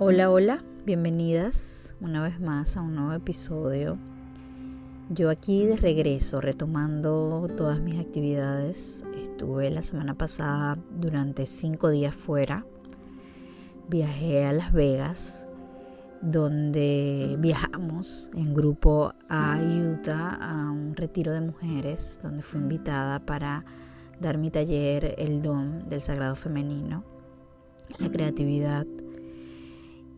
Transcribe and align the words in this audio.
Hola, 0.00 0.30
hola, 0.30 0.62
bienvenidas 0.86 1.92
una 2.00 2.22
vez 2.22 2.38
más 2.38 2.76
a 2.76 2.82
un 2.82 2.94
nuevo 2.94 3.14
episodio. 3.14 3.98
Yo 5.10 5.28
aquí 5.28 5.66
de 5.66 5.76
regreso, 5.76 6.40
retomando 6.40 7.48
todas 7.56 7.80
mis 7.80 7.98
actividades. 7.98 9.02
Estuve 9.20 9.70
la 9.70 9.82
semana 9.82 10.14
pasada 10.14 10.78
durante 11.00 11.46
cinco 11.46 11.90
días 11.90 12.14
fuera. 12.14 12.64
Viajé 13.88 14.44
a 14.44 14.52
Las 14.52 14.72
Vegas, 14.72 15.48
donde 16.22 17.34
viajamos 17.40 18.30
en 18.36 18.54
grupo 18.54 19.14
a 19.28 19.58
Utah 19.60 20.32
a 20.40 20.70
un 20.70 20.94
retiro 20.94 21.32
de 21.32 21.40
mujeres, 21.40 22.20
donde 22.22 22.42
fui 22.42 22.60
invitada 22.60 23.18
para 23.18 23.64
dar 24.20 24.38
mi 24.38 24.52
taller 24.52 25.16
El 25.18 25.42
Don 25.42 25.88
del 25.88 26.02
Sagrado 26.02 26.36
Femenino, 26.36 27.02
la 27.98 28.08
creatividad 28.12 28.86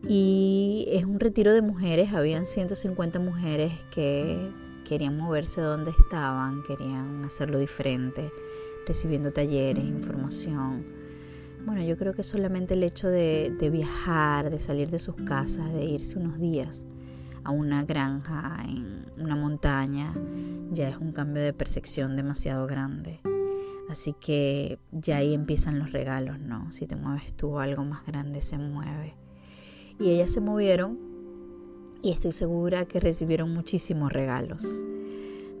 y 0.07 0.85
es 0.89 1.05
un 1.05 1.19
retiro 1.19 1.53
de 1.53 1.61
mujeres, 1.61 2.13
habían 2.13 2.45
150 2.45 3.19
mujeres 3.19 3.73
que 3.91 4.51
querían 4.83 5.17
moverse 5.17 5.61
donde 5.61 5.91
estaban, 5.91 6.63
querían 6.63 7.23
hacerlo 7.23 7.59
diferente, 7.59 8.31
recibiendo 8.87 9.31
talleres, 9.31 9.83
información. 9.83 10.85
Bueno, 11.65 11.83
yo 11.83 11.97
creo 11.97 12.13
que 12.13 12.23
solamente 12.23 12.73
el 12.73 12.83
hecho 12.83 13.07
de, 13.07 13.55
de 13.59 13.69
viajar, 13.69 14.49
de 14.49 14.59
salir 14.59 14.89
de 14.89 14.97
sus 14.97 15.15
casas, 15.15 15.71
de 15.71 15.85
irse 15.85 16.17
unos 16.17 16.39
días 16.39 16.85
a 17.43 17.51
una 17.51 17.83
granja 17.85 18.63
en 18.67 19.05
una 19.17 19.35
montaña, 19.35 20.13
ya 20.71 20.89
es 20.89 20.97
un 20.97 21.11
cambio 21.11 21.43
de 21.43 21.53
percepción 21.53 22.15
demasiado 22.15 22.65
grande. 22.65 23.19
Así 23.89 24.15
que 24.19 24.79
ya 24.91 25.17
ahí 25.17 25.33
empiezan 25.33 25.77
los 25.77 25.91
regalos, 25.91 26.39
¿no? 26.39 26.71
Si 26.71 26.87
te 26.87 26.95
mueves 26.95 27.33
tú, 27.33 27.59
algo 27.59 27.83
más 27.83 28.05
grande 28.05 28.41
se 28.41 28.57
mueve 28.57 29.20
y 30.01 30.09
ellas 30.09 30.31
se 30.31 30.41
movieron 30.41 30.97
y 32.01 32.11
estoy 32.11 32.31
segura 32.31 32.85
que 32.85 32.99
recibieron 32.99 33.53
muchísimos 33.53 34.11
regalos. 34.11 34.65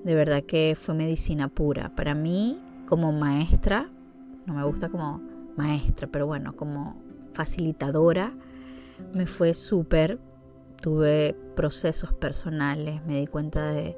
De 0.03 0.15
verdad 0.15 0.43
que 0.43 0.75
fue 0.79 0.95
medicina 0.95 1.47
pura. 1.47 1.95
Para 1.95 2.15
mí, 2.15 2.59
como 2.87 3.11
maestra, 3.11 3.89
no 4.47 4.55
me 4.55 4.63
gusta 4.63 4.89
como 4.89 5.21
maestra, 5.55 6.07
pero 6.07 6.25
bueno, 6.25 6.53
como 6.53 6.99
facilitadora, 7.33 8.33
me 9.13 9.27
fue 9.27 9.53
súper. 9.53 10.19
Tuve 10.81 11.35
procesos 11.55 12.11
personales, 12.13 13.05
me 13.05 13.19
di 13.19 13.27
cuenta 13.27 13.71
de, 13.71 13.95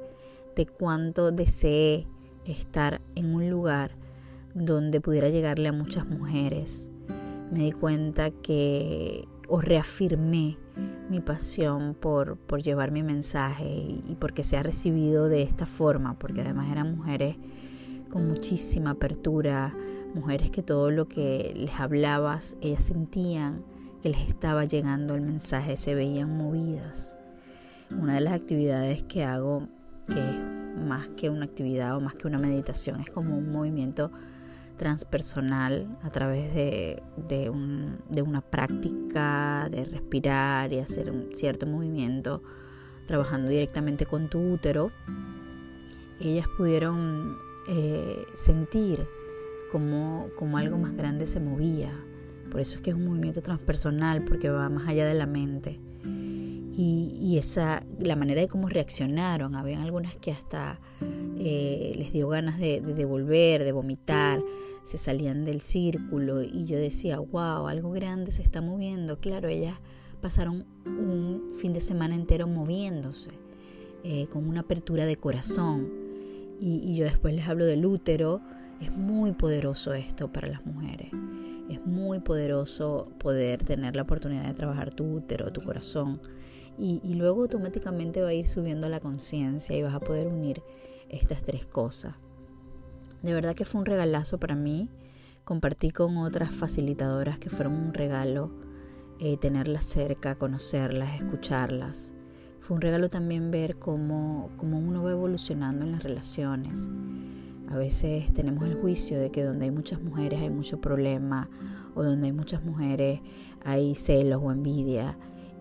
de 0.54 0.66
cuánto 0.66 1.32
deseé 1.32 2.06
estar 2.44 3.00
en 3.14 3.34
un 3.34 3.48
lugar 3.48 3.92
donde 4.52 5.00
pudiera 5.00 5.30
llegarle 5.30 5.68
a 5.68 5.72
muchas 5.72 6.06
mujeres. 6.06 6.90
Me 7.50 7.60
di 7.60 7.72
cuenta 7.72 8.30
que 8.30 9.26
o 9.54 9.60
reafirmé 9.60 10.58
mi 11.08 11.20
pasión 11.20 11.94
por, 11.94 12.36
por 12.36 12.60
llevar 12.60 12.90
mi 12.90 13.04
mensaje 13.04 13.68
y, 13.68 14.04
y 14.08 14.16
porque 14.16 14.42
se 14.42 14.56
ha 14.56 14.64
recibido 14.64 15.28
de 15.28 15.42
esta 15.42 15.64
forma, 15.64 16.18
porque 16.18 16.40
además 16.40 16.72
eran 16.72 16.96
mujeres 16.96 17.36
con 18.10 18.26
muchísima 18.26 18.90
apertura, 18.90 19.72
mujeres 20.12 20.50
que 20.50 20.64
todo 20.64 20.90
lo 20.90 21.06
que 21.06 21.52
les 21.54 21.78
hablabas, 21.78 22.56
ellas 22.62 22.82
sentían 22.82 23.62
que 24.02 24.08
les 24.08 24.26
estaba 24.26 24.64
llegando 24.64 25.14
el 25.14 25.20
mensaje, 25.20 25.76
se 25.76 25.94
veían 25.94 26.36
movidas. 26.36 27.16
Una 27.96 28.14
de 28.14 28.22
las 28.22 28.32
actividades 28.32 29.04
que 29.04 29.22
hago, 29.22 29.68
que 30.08 30.18
es 30.18 30.84
más 30.84 31.06
que 31.10 31.30
una 31.30 31.44
actividad 31.44 31.96
o 31.96 32.00
más 32.00 32.16
que 32.16 32.26
una 32.26 32.38
meditación, 32.38 33.00
es 33.00 33.08
como 33.08 33.38
un 33.38 33.52
movimiento 33.52 34.10
transpersonal 34.76 35.98
a 36.02 36.10
través 36.10 36.54
de, 36.54 37.02
de, 37.16 37.50
un, 37.50 37.98
de, 38.08 38.22
una 38.22 38.40
práctica 38.40 39.68
de 39.70 39.84
respirar 39.84 40.72
y 40.72 40.78
hacer 40.78 41.10
un 41.10 41.28
cierto 41.32 41.66
movimiento, 41.66 42.42
trabajando 43.06 43.50
directamente 43.50 44.06
con 44.06 44.28
tu 44.28 44.38
útero, 44.38 44.90
ellas 46.20 46.46
pudieron 46.56 47.36
eh, 47.68 48.24
sentir 48.34 49.06
como, 49.70 50.28
como 50.36 50.58
algo 50.58 50.78
más 50.78 50.96
grande 50.96 51.26
se 51.26 51.40
movía. 51.40 51.92
Por 52.50 52.60
eso 52.60 52.76
es 52.76 52.80
que 52.80 52.90
es 52.90 52.96
un 52.96 53.06
movimiento 53.06 53.42
transpersonal, 53.42 54.24
porque 54.24 54.48
va 54.48 54.68
más 54.68 54.86
allá 54.86 55.06
de 55.06 55.14
la 55.14 55.26
mente. 55.26 55.80
Y, 56.76 57.36
esa, 57.38 57.84
la 58.00 58.16
manera 58.16 58.40
de 58.40 58.48
cómo 58.48 58.68
reaccionaron, 58.68 59.54
habían 59.54 59.82
algunas 59.82 60.16
que 60.16 60.32
hasta 60.32 60.80
eh, 61.38 61.94
les 61.96 62.12
dio 62.12 62.28
ganas 62.28 62.58
de, 62.58 62.80
de, 62.80 62.94
devolver, 62.94 63.64
de 63.64 63.72
vomitar, 63.72 64.42
se 64.84 64.98
salían 64.98 65.44
del 65.44 65.60
círculo 65.60 66.42
y 66.42 66.64
yo 66.64 66.76
decía, 66.76 67.18
wow, 67.18 67.68
algo 67.68 67.90
grande 67.90 68.32
se 68.32 68.42
está 68.42 68.60
moviendo. 68.60 69.18
Claro, 69.18 69.48
ellas 69.48 69.78
pasaron 70.20 70.64
un 70.86 71.52
fin 71.60 71.72
de 71.72 71.80
semana 71.80 72.14
entero 72.14 72.46
moviéndose, 72.46 73.30
eh, 74.04 74.26
con 74.32 74.48
una 74.48 74.60
apertura 74.60 75.06
de 75.06 75.16
corazón. 75.16 75.88
Y, 76.60 76.78
y 76.84 76.96
yo 76.96 77.04
después 77.04 77.34
les 77.34 77.48
hablo 77.48 77.66
del 77.66 77.84
útero. 77.84 78.40
Es 78.80 78.90
muy 78.90 79.32
poderoso 79.32 79.94
esto 79.94 80.32
para 80.32 80.48
las 80.48 80.64
mujeres. 80.66 81.10
Es 81.70 81.84
muy 81.86 82.20
poderoso 82.20 83.08
poder 83.18 83.64
tener 83.64 83.96
la 83.96 84.02
oportunidad 84.02 84.46
de 84.46 84.54
trabajar 84.54 84.92
tu 84.92 85.04
útero, 85.04 85.52
tu 85.52 85.62
corazón. 85.62 86.20
Y, 86.78 87.14
luego 87.14 87.42
automáticamente 87.42 88.20
va 88.20 88.28
a 88.28 88.34
ir 88.34 88.48
subiendo 88.48 88.88
la 88.88 89.00
conciencia 89.00 89.76
y 89.76 89.82
vas 89.82 89.94
a 89.94 90.00
poder 90.00 90.26
unir 90.26 90.62
estas 91.08 91.42
tres 91.42 91.66
cosas. 91.66 92.14
De 93.22 93.32
verdad 93.32 93.54
que 93.54 93.64
fue 93.64 93.80
un 93.80 93.86
regalazo 93.86 94.38
para 94.38 94.54
mí. 94.56 94.88
Compartí 95.44 95.90
con 95.90 96.16
otras 96.16 96.54
facilitadoras 96.54 97.38
que 97.38 97.50
fueron 97.50 97.74
un 97.74 97.94
regalo 97.94 98.50
eh, 99.20 99.36
tenerlas 99.36 99.84
cerca, 99.84 100.34
conocerlas, 100.34 101.20
escucharlas. 101.20 102.12
Fue 102.60 102.74
un 102.74 102.80
regalo 102.80 103.08
también 103.08 103.50
ver 103.50 103.76
cómo, 103.76 104.50
cómo 104.56 104.78
uno 104.78 105.02
va 105.02 105.12
evolucionando 105.12 105.84
en 105.84 105.92
las 105.92 106.02
relaciones. 106.02 106.88
A 107.68 107.76
veces 107.76 108.32
tenemos 108.32 108.64
el 108.64 108.74
juicio 108.74 109.18
de 109.18 109.30
que 109.30 109.44
donde 109.44 109.66
hay 109.66 109.70
muchas 109.70 110.00
mujeres 110.00 110.40
hay 110.40 110.50
mucho 110.50 110.80
problema 110.80 111.48
o 111.94 112.02
donde 112.02 112.26
hay 112.26 112.32
muchas 112.32 112.64
mujeres 112.64 113.20
hay 113.64 113.94
celos 113.94 114.40
o 114.42 114.50
envidia. 114.50 115.16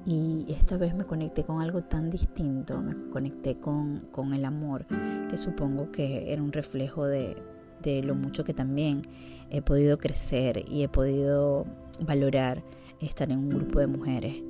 Y 0.05 0.45
esta 0.49 0.75
vez 0.77 0.93
me 0.93 1.05
conecté 1.05 1.45
con 1.45 1.61
algo 1.61 1.83
tan 1.83 2.09
distinto, 2.09 2.81
me 2.81 3.09
conecté 3.09 3.59
con, 3.59 4.07
con 4.11 4.33
el 4.33 4.43
amor, 4.43 4.85
que 5.29 5.37
supongo 5.37 5.91
que 5.91 6.33
era 6.33 6.41
un 6.41 6.51
reflejo 6.51 7.05
de, 7.05 7.37
de 7.81 8.03
lo 8.03 8.15
mucho 8.15 8.43
que 8.43 8.53
también 8.53 9.03
he 9.49 9.61
podido 9.61 9.97
crecer 9.97 10.65
y 10.69 10.83
he 10.83 10.89
podido 10.89 11.65
valorar 11.99 12.63
estar 12.99 13.31
en 13.31 13.39
un 13.39 13.49
grupo 13.49 13.79
de 13.79 13.87
mujeres, 13.87 14.43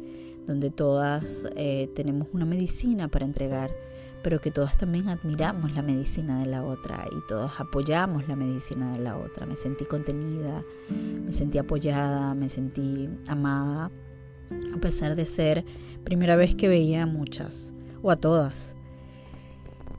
donde 0.45 0.69
todas 0.69 1.47
eh, 1.55 1.89
tenemos 1.95 2.27
una 2.33 2.45
medicina 2.45 3.07
para 3.07 3.25
entregar, 3.25 3.71
pero 4.23 4.39
que 4.39 4.51
todas 4.51 4.77
también 4.77 5.09
admiramos 5.09 5.73
la 5.73 5.81
medicina 5.81 6.39
de 6.39 6.45
la 6.45 6.63
otra 6.63 7.05
y 7.11 7.27
todas 7.27 7.59
apoyamos 7.59 8.27
la 8.27 8.35
medicina 8.35 8.93
de 8.93 8.99
la 8.99 9.17
otra. 9.17 9.45
Me 9.45 9.55
sentí 9.55 9.85
contenida, 9.85 10.63
me 10.89 11.33
sentí 11.33 11.57
apoyada, 11.57 12.33
me 12.33 12.47
sentí 12.47 13.09
amada, 13.27 13.91
a 14.73 14.77
pesar 14.79 15.15
de 15.15 15.25
ser 15.25 15.65
primera 16.03 16.35
vez 16.35 16.55
que 16.55 16.67
veía 16.67 17.03
a 17.03 17.07
muchas 17.07 17.73
o 18.01 18.11
a 18.11 18.15
todas. 18.15 18.75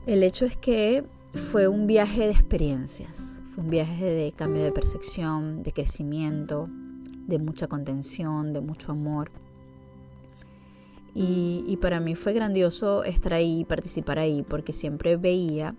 El 0.05 0.23
hecho 0.23 0.45
es 0.45 0.55
que 0.57 1.03
fue 1.33 1.67
un 1.67 1.87
viaje 1.87 2.21
de 2.21 2.31
experiencias, 2.31 3.39
fue 3.53 3.63
un 3.63 3.69
viaje 3.69 4.05
de 4.05 4.31
cambio 4.31 4.63
de 4.63 4.71
percepción, 4.71 5.63
de 5.63 5.71
crecimiento, 5.71 6.69
de 7.27 7.39
mucha 7.39 7.67
contención, 7.67 8.53
de 8.53 8.61
mucho 8.61 8.91
amor. 8.91 9.31
Y, 11.13 11.63
y, 11.65 11.77
para 11.77 12.01
mí 12.01 12.15
fue 12.15 12.33
grandioso 12.33 13.05
estar 13.05 13.33
ahí, 13.33 13.63
participar 13.63 14.19
ahí, 14.19 14.43
porque 14.43 14.73
siempre 14.73 15.15
veía 15.15 15.73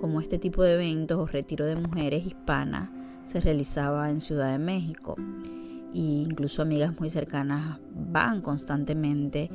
como 0.00 0.20
este 0.20 0.38
tipo 0.38 0.62
de 0.62 0.74
eventos 0.74 1.18
o 1.18 1.26
retiro 1.26 1.66
de 1.66 1.74
mujeres 1.74 2.24
hispanas 2.24 2.90
se 3.26 3.40
realizaba 3.40 4.10
en 4.10 4.20
Ciudad 4.20 4.52
de 4.52 4.58
México. 4.58 5.16
Y 5.96 6.24
incluso 6.28 6.60
amigas 6.60 6.92
muy 7.00 7.08
cercanas 7.08 7.78
van 7.90 8.42
constantemente 8.42 9.48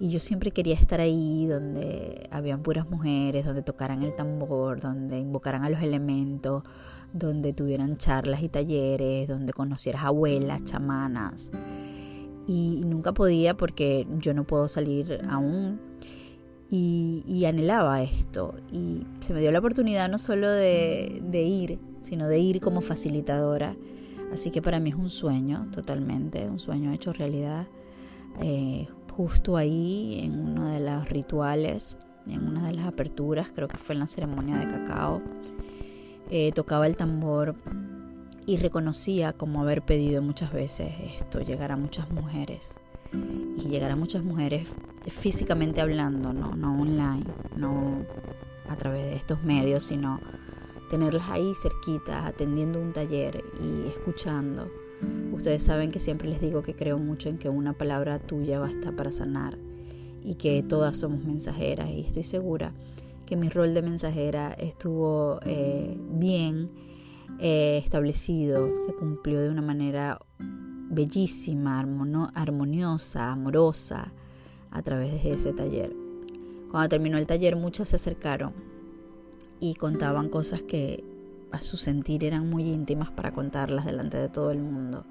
y 0.00 0.08
yo 0.08 0.20
siempre 0.20 0.50
quería 0.50 0.74
estar 0.74 1.00
ahí 1.00 1.44
donde 1.46 2.30
habían 2.30 2.62
puras 2.62 2.88
mujeres, 2.88 3.44
donde 3.44 3.60
tocaran 3.60 4.02
el 4.02 4.16
tambor, 4.16 4.80
donde 4.80 5.18
invocaran 5.18 5.64
a 5.64 5.68
los 5.68 5.82
elementos, 5.82 6.62
donde 7.12 7.52
tuvieran 7.52 7.98
charlas 7.98 8.42
y 8.42 8.48
talleres, 8.48 9.28
donde 9.28 9.52
conocieras 9.52 10.04
abuelas, 10.04 10.64
chamanas. 10.64 11.50
Y 12.46 12.80
nunca 12.86 13.12
podía 13.12 13.54
porque 13.54 14.06
yo 14.18 14.32
no 14.32 14.44
puedo 14.44 14.68
salir 14.68 15.20
aún. 15.28 15.78
Y, 16.70 17.22
y 17.28 17.44
anhelaba 17.44 18.02
esto. 18.02 18.54
Y 18.72 19.02
se 19.20 19.34
me 19.34 19.42
dio 19.42 19.52
la 19.52 19.58
oportunidad 19.58 20.08
no 20.08 20.18
solo 20.18 20.48
de 20.48 21.42
ir, 21.46 21.78
sino 22.00 22.28
de 22.28 22.38
ir 22.38 22.62
como 22.62 22.80
facilitadora. 22.80 23.76
Así 24.32 24.50
que 24.50 24.62
para 24.62 24.80
mí 24.80 24.90
es 24.90 24.96
un 24.96 25.10
sueño 25.10 25.68
totalmente, 25.72 26.48
un 26.48 26.58
sueño 26.58 26.92
hecho 26.92 27.12
realidad. 27.12 27.66
Eh, 28.40 28.88
justo 29.10 29.56
ahí 29.56 30.20
en 30.22 30.40
uno 30.40 30.68
de 30.68 30.80
los 30.80 31.08
rituales, 31.08 31.96
en 32.26 32.46
una 32.46 32.66
de 32.66 32.72
las 32.72 32.86
aperturas, 32.86 33.52
creo 33.54 33.68
que 33.68 33.76
fue 33.76 33.94
en 33.94 34.00
la 34.00 34.06
ceremonia 34.06 34.56
de 34.56 34.68
cacao, 34.68 35.20
eh, 36.30 36.50
tocaba 36.52 36.86
el 36.86 36.96
tambor 36.96 37.54
y 38.46 38.56
reconocía 38.56 39.34
como 39.34 39.60
haber 39.60 39.82
pedido 39.82 40.22
muchas 40.22 40.52
veces 40.52 40.92
esto, 41.14 41.40
llegar 41.40 41.72
a 41.72 41.76
muchas 41.76 42.10
mujeres. 42.10 42.74
y 43.14 43.68
llegar 43.68 43.90
a 43.90 43.96
muchas 43.96 44.24
mujeres 44.24 44.66
físicamente 45.08 45.82
hablando, 45.82 46.32
no, 46.32 46.56
no 46.56 46.80
online, 46.80 47.26
no 47.54 48.06
a 48.70 48.76
través 48.76 49.04
de 49.04 49.16
estos 49.16 49.42
medios, 49.44 49.84
sino 49.84 50.18
tenerlas 50.92 51.30
ahí 51.30 51.54
cerquitas, 51.54 52.26
atendiendo 52.26 52.78
un 52.78 52.92
taller 52.92 53.42
y 53.58 53.88
escuchando. 53.88 54.70
Ustedes 55.32 55.62
saben 55.62 55.90
que 55.90 55.98
siempre 55.98 56.28
les 56.28 56.38
digo 56.38 56.60
que 56.60 56.74
creo 56.76 56.98
mucho 56.98 57.30
en 57.30 57.38
que 57.38 57.48
una 57.48 57.72
palabra 57.72 58.18
tuya 58.18 58.58
basta 58.58 58.92
para 58.92 59.10
sanar 59.10 59.56
y 60.22 60.34
que 60.34 60.62
todas 60.62 60.98
somos 60.98 61.24
mensajeras 61.24 61.88
y 61.88 62.00
estoy 62.00 62.24
segura 62.24 62.74
que 63.24 63.36
mi 63.36 63.48
rol 63.48 63.72
de 63.72 63.80
mensajera 63.80 64.52
estuvo 64.52 65.40
eh, 65.46 65.96
bien 66.10 66.68
eh, 67.38 67.80
establecido, 67.82 68.68
se 68.86 68.92
cumplió 68.92 69.40
de 69.40 69.48
una 69.48 69.62
manera 69.62 70.20
bellísima, 70.90 71.80
armoniosa, 72.34 73.32
amorosa 73.32 74.12
a 74.70 74.82
través 74.82 75.24
de 75.24 75.30
ese 75.30 75.54
taller. 75.54 75.96
Cuando 76.70 76.90
terminó 76.90 77.16
el 77.16 77.26
taller 77.26 77.56
muchas 77.56 77.88
se 77.88 77.96
acercaron 77.96 78.71
y 79.62 79.76
contaban 79.76 80.28
cosas 80.28 80.60
que 80.60 81.04
a 81.52 81.60
su 81.60 81.76
sentir 81.76 82.24
eran 82.24 82.50
muy 82.50 82.64
íntimas 82.64 83.12
para 83.12 83.30
contarlas 83.30 83.84
delante 83.84 84.16
de 84.16 84.28
todo 84.28 84.50
el 84.50 84.58
mundo. 84.58 85.04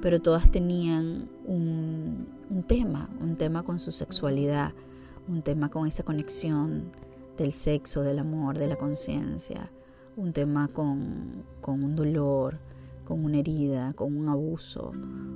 Pero 0.00 0.22
todas 0.22 0.52
tenían 0.52 1.28
un, 1.44 2.28
tema, 2.68 3.10
un 3.20 3.34
tema 3.34 3.64
con 3.64 3.80
su 3.80 3.90
sexualidad, 3.90 4.72
un 5.26 5.42
tema 5.42 5.68
con 5.68 5.88
esa 5.88 6.04
conexión 6.04 6.92
del 7.36 7.52
sexo, 7.52 8.02
del 8.02 8.20
amor, 8.20 8.56
de 8.56 8.68
la 8.68 8.76
conciencia, 8.76 9.68
un 10.16 10.32
tema 10.32 10.68
con, 10.68 11.42
con, 11.60 11.82
un 11.82 11.96
dolor, 11.96 12.58
con 13.04 13.24
una 13.24 13.38
herida, 13.38 13.94
con 13.94 14.16
un 14.16 14.28
abuso, 14.28 14.92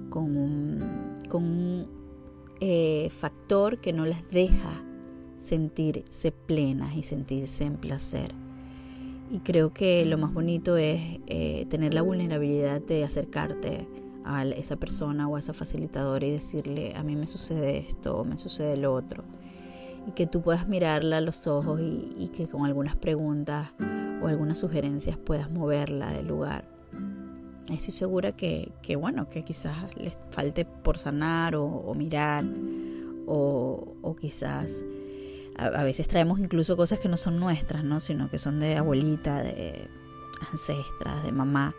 con 0.09 0.37
un, 0.37 1.25
con 1.29 1.43
un 1.43 1.89
eh, 2.61 3.09
factor 3.11 3.81
que 3.81 3.93
no 3.93 4.07
les 4.07 4.29
deja 4.31 4.86
sentirse 5.39 6.33
plenas 6.33 6.97
y 6.97 7.03
sentirse 7.03 7.65
en 7.65 7.77
placer. 7.77 8.33
Y 9.31 9.41
creo 9.41 9.73
que 9.73 10.05
lo 10.07 10.19
más 10.19 10.33
bonito 10.33 10.77
es 10.77 11.19
eh, 11.27 11.67
tener 11.69 11.95
la 11.95 12.03
vulnerabilidad 12.03 12.81
de 12.81 13.05
acercarte 13.05 13.89
a 14.25 14.45
esa 14.45 14.77
persona 14.77 15.29
o 15.29 15.37
a 15.37 15.39
esa 15.39 15.53
facilitadora 15.53 16.27
y 16.27 16.33
decirle, 16.33 16.95
a 16.97 17.03
mí 17.03 17.17
me 17.17 17.27
sucede 17.27 17.79
esto 17.79 18.19
o 18.19 18.25
me 18.25 18.39
sucede 18.39 18.77
lo 18.77 18.93
otro 18.93 19.25
y 20.07 20.13
que 20.13 20.27
tú 20.27 20.41
puedas 20.41 20.69
mirarla 20.69 21.19
a 21.19 21.21
los 21.21 21.47
ojos 21.47 21.81
y, 21.81 22.29
que 22.29 22.47
con 22.49 22.65
algunas 22.65 22.97
preguntas 22.97 23.71
o 24.23 24.29
algunas 24.29 24.59
sugerencias 24.59 25.19
puedas 25.19 25.51
moverla 25.51 26.13
del 26.13 26.29
lugar. 26.29 26.65
Estoy 27.69 27.93
segura 27.93 28.33
que, 28.33 28.73
bueno, 28.99 29.29
que 29.29 29.45
quizás 29.45 29.97
les 29.97 30.17
falte 30.31 30.65
por 30.65 30.99
sanar 30.99 31.57
o, 31.57 31.93
mirar 31.95 32.45
o, 33.27 34.17
quizás 34.21 34.85
a, 35.59 35.83
veces 35.85 36.09
traemos 36.09 36.39
incluso 36.39 36.77
cosas 36.77 36.99
que 36.99 37.09
no 37.09 37.17
son 37.17 37.39
nuestras, 37.39 37.85
¿no? 37.85 38.01
Sino 38.01 38.31
que 38.31 38.39
son 38.39 38.61
de 38.61 38.77
abuelita, 38.77 39.43
de 39.43 39.89
ancestras, 40.51 41.25
de 41.25 41.33
mamá. 41.33 41.75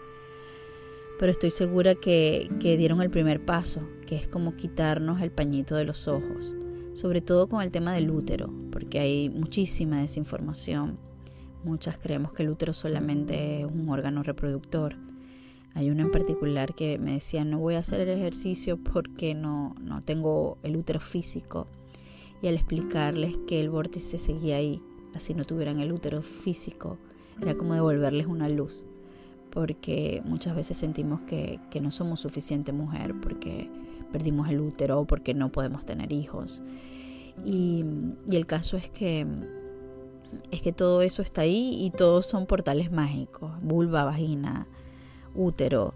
Pero 1.20 1.32
estoy 1.32 1.52
segura 1.52 1.96
que, 1.96 2.50
que 2.60 2.78
dieron 2.78 3.02
el 3.02 3.10
primer 3.10 3.44
paso, 3.44 3.82
que 4.06 4.16
es 4.16 4.28
como 4.28 4.56
quitarnos 4.56 5.22
el 5.22 5.32
pañito 5.32 5.76
de 5.76 5.86
los 5.86 6.08
ojos 6.08 6.56
sobre 6.98 7.22
todo 7.22 7.48
con 7.48 7.62
el 7.62 7.70
tema 7.70 7.94
del 7.94 8.10
útero, 8.10 8.52
porque 8.72 9.00
hay 9.00 9.30
muchísima 9.30 10.02
desinformación. 10.02 10.98
Muchas 11.64 12.00
creemos 12.00 12.34
que 12.34 12.42
el 12.42 12.50
útero 12.50 12.74
solamente 12.74 13.60
es 13.60 13.66
un 13.66 13.88
órgano 13.90 14.24
reproductor. 14.24 14.96
Hay 15.76 15.92
una 15.92 16.02
en 16.02 16.12
particular 16.12 16.74
que 16.74 16.98
me 16.98 17.14
decía, 17.14 17.46
no 17.46 17.60
voy 17.60 17.76
a 17.76 17.80
hacer 17.80 18.02
el 18.02 18.10
ejercicio 18.10 18.78
porque 18.78 19.36
no, 19.36 19.76
no 19.80 20.02
tengo 20.02 20.58
el 20.64 20.76
útero 20.76 21.00
físico. 21.00 21.68
Y 22.42 22.48
al 22.48 22.56
explicarles 22.56 23.38
que 23.48 23.60
el 23.60 23.70
vórtice 23.70 24.18
seguía 24.20 24.58
ahí, 24.58 24.82
así 25.16 25.34
no 25.34 25.46
tuvieran 25.46 25.80
el 25.80 25.92
útero 25.92 26.22
físico, 26.22 26.98
era 27.42 27.56
como 27.56 27.74
devolverles 27.74 28.28
una 28.28 28.50
luz. 28.50 28.84
Porque 29.52 30.22
muchas 30.26 30.56
veces 30.56 30.78
sentimos 30.78 31.22
que, 31.22 31.60
que 31.72 31.82
no 31.82 31.90
somos 31.92 32.20
suficiente 32.20 32.72
mujer, 32.72 33.16
porque 33.22 33.70
perdimos 34.12 34.50
el 34.50 34.60
útero 34.60 35.06
porque 35.06 35.34
no 35.34 35.52
podemos 35.52 35.86
tener 35.86 36.12
hijos. 36.12 36.62
Y, 37.46 37.84
el 38.32 38.46
caso 38.46 38.78
es 38.78 38.90
que 38.90 39.26
es 40.52 40.62
que 40.62 40.74
todo 40.74 41.02
eso 41.02 41.22
está 41.22 41.42
ahí 41.42 41.78
y 41.80 41.90
todos 41.92 42.26
son 42.26 42.48
portales 42.48 42.92
mágicos, 42.92 43.52
vulva, 43.62 44.04
vagina, 44.04 44.68
útero, 45.34 45.94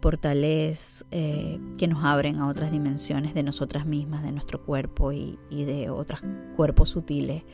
portales 0.00 1.04
eh, 1.10 1.60
que 1.76 1.88
nos 1.88 2.04
abren 2.04 2.38
a 2.38 2.48
otras 2.48 2.70
dimensiones 2.70 3.34
de 3.34 3.42
nosotras 3.42 3.86
mismas, 3.86 4.22
de 4.22 4.32
nuestro 4.32 4.64
cuerpo 4.64 5.12
y, 5.12 5.38
de 5.50 5.90
otros 5.90 6.20
cuerpos 6.56 6.90
sutiles. 6.90 7.44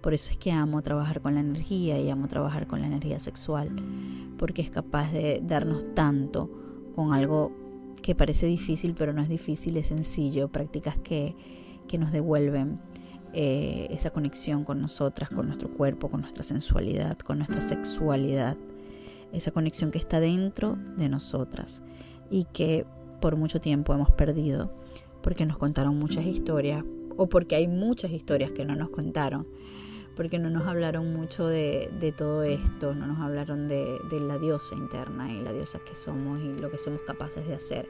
Por 0.00 0.14
eso 0.14 0.32
es 0.32 0.36
que 0.36 0.50
amo 0.50 0.82
trabajar 0.82 1.20
con 1.20 1.34
la 1.34 1.40
energía 1.40 1.98
y 2.00 2.10
amo 2.10 2.26
trabajar 2.28 2.66
con 2.66 2.80
la 2.80 2.86
energía 2.86 3.18
sexual, 3.18 3.70
porque 4.36 4.62
es 4.62 4.70
capaz 4.70 5.12
de 5.12 5.40
darnos 5.44 5.94
tanto 5.94 6.50
con 6.94 7.12
algo 7.12 7.52
que 8.02 8.14
parece 8.14 8.46
difícil, 8.46 8.94
pero 8.98 9.12
no 9.12 9.22
es 9.22 9.28
difícil, 9.28 9.76
es 9.76 9.86
sencillo, 9.86 10.48
prácticas 10.48 10.96
que, 10.98 11.36
que 11.86 11.98
nos 11.98 12.10
devuelven 12.10 12.80
eh, 13.34 13.86
esa 13.90 14.10
conexión 14.10 14.64
con 14.64 14.82
nosotras, 14.82 15.30
con 15.30 15.46
nuestro 15.46 15.72
cuerpo, 15.72 16.10
con 16.10 16.20
nuestra 16.20 16.42
sensualidad, 16.42 17.16
con 17.18 17.38
nuestra 17.38 17.62
sexualidad, 17.62 18.58
esa 19.32 19.50
conexión 19.50 19.90
que 19.90 19.98
está 19.98 20.20
dentro 20.20 20.78
de 20.96 21.08
nosotras 21.08 21.82
y 22.30 22.44
que 22.44 22.86
por 23.20 23.36
mucho 23.36 23.60
tiempo 23.60 23.94
hemos 23.94 24.10
perdido 24.10 24.72
porque 25.22 25.46
nos 25.46 25.58
contaron 25.58 25.98
muchas 25.98 26.26
historias 26.26 26.84
o 27.16 27.28
porque 27.28 27.56
hay 27.56 27.68
muchas 27.68 28.10
historias 28.10 28.52
que 28.52 28.64
no 28.64 28.74
nos 28.74 28.90
contaron 28.90 29.46
porque 30.16 30.38
no 30.38 30.50
nos 30.50 30.66
hablaron 30.66 31.12
mucho 31.12 31.46
de, 31.46 32.14
todo 32.16 32.42
esto, 32.42 32.94
no 32.94 33.06
nos 33.06 33.18
hablaron 33.20 33.68
de, 33.68 33.98
la 34.20 34.38
diosa 34.38 34.74
interna 34.74 35.32
y 35.32 35.40
la 35.40 35.52
diosa 35.52 35.78
que 35.78 35.96
somos 35.96 36.42
y 36.42 36.60
lo 36.60 36.70
que 36.70 36.78
somos 36.78 37.00
capaces 37.02 37.46
de 37.46 37.54
hacer 37.54 37.88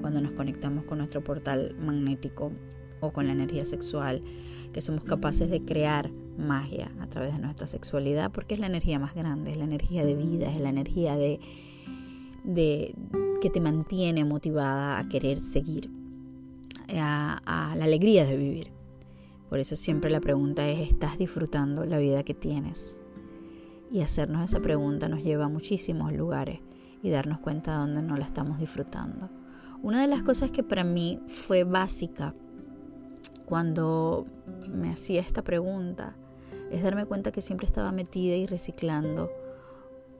cuando 0.00 0.20
nos 0.20 0.32
conectamos 0.32 0.84
con 0.84 0.98
nuestro 0.98 1.22
portal 1.22 1.74
magnético 1.78 2.52
o 3.00 3.12
con 3.12 3.26
la 3.26 3.32
energía 3.32 3.66
sexual, 3.66 4.22
que 4.74 4.82
somos 4.82 5.04
capaces 5.04 5.48
de 5.48 5.64
crear 5.64 6.10
magia 6.36 6.90
a 7.00 7.06
través 7.06 7.32
de 7.32 7.38
nuestra 7.38 7.66
sexualidad, 7.66 8.30
porque 8.32 8.54
es 8.54 8.60
la 8.60 8.66
energía 8.66 8.98
más 8.98 9.14
grande, 9.14 9.52
es 9.52 9.56
la 9.56 9.64
energía 9.64 10.04
de 10.04 10.14
vida, 10.14 10.52
es 10.52 10.60
la 10.60 10.68
energía 10.68 11.16
de, 11.16 11.40
de 12.42 12.94
que 13.40 13.48
te 13.48 13.60
mantiene 13.60 14.24
motivada 14.24 14.98
a 14.98 15.08
querer 15.08 15.40
seguir, 15.40 15.90
a 16.88 17.74
la 17.76 17.84
alegría 17.84 18.26
de 18.26 18.36
vivir. 18.36 18.72
Por 19.48 19.60
eso 19.60 19.76
siempre 19.76 20.10
la 20.10 20.20
pregunta 20.20 20.68
es, 20.68 20.90
¿estás 20.90 21.16
disfrutando 21.18 21.86
la 21.86 21.98
vida 21.98 22.24
que 22.24 22.34
tienes? 22.34 23.00
Y 23.92 24.00
hacernos 24.00 24.44
esa 24.44 24.60
pregunta 24.60 25.08
nos 25.08 25.22
lleva 25.22 25.44
a 25.44 25.48
muchísimos 25.48 26.12
lugares 26.12 26.58
y 27.00 27.10
darnos 27.10 27.38
cuenta 27.38 27.72
de 27.72 27.78
dónde 27.78 28.02
no 28.02 28.16
la 28.16 28.24
estamos 28.24 28.58
disfrutando. 28.58 29.30
Una 29.82 30.00
de 30.00 30.08
las 30.08 30.24
cosas 30.24 30.50
que 30.50 30.64
para 30.64 30.82
mí 30.82 31.20
fue 31.28 31.62
básica 31.62 32.34
cuando 33.46 34.26
me 34.68 34.90
hacía 34.90 35.20
esta 35.20 35.42
pregunta 35.42 36.16
es 36.70 36.82
darme 36.82 37.06
cuenta 37.06 37.32
que 37.32 37.40
siempre 37.40 37.66
estaba 37.66 37.92
metida 37.92 38.34
y 38.36 38.46
reciclando 38.46 39.30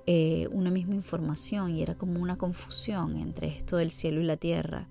eh, 0.07 0.49
una 0.53 0.71
misma 0.71 0.95
información 0.95 1.71
y 1.71 1.83
era 1.83 1.95
como 1.95 2.21
una 2.21 2.37
confusión 2.37 3.17
entre 3.17 3.49
esto 3.49 3.77
del 3.77 3.91
cielo 3.91 4.21
y 4.21 4.25
la 4.25 4.37
tierra, 4.37 4.87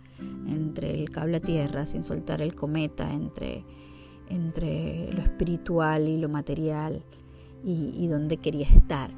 entre 0.48 0.94
el 0.94 1.12
cable 1.12 1.38
a 1.38 1.42
tierra 1.42 1.86
sin 1.86 2.04
soltar 2.04 2.42
el 2.42 2.56
cometa, 2.56 3.12
entre 3.12 3.64
entre 4.30 5.12
lo 5.14 5.22
espiritual 5.22 6.08
y 6.08 6.18
lo 6.18 6.30
material 6.30 7.04
y, 7.64 8.08
dónde 8.08 8.38
quería 8.38 8.68
estar. 8.68 9.12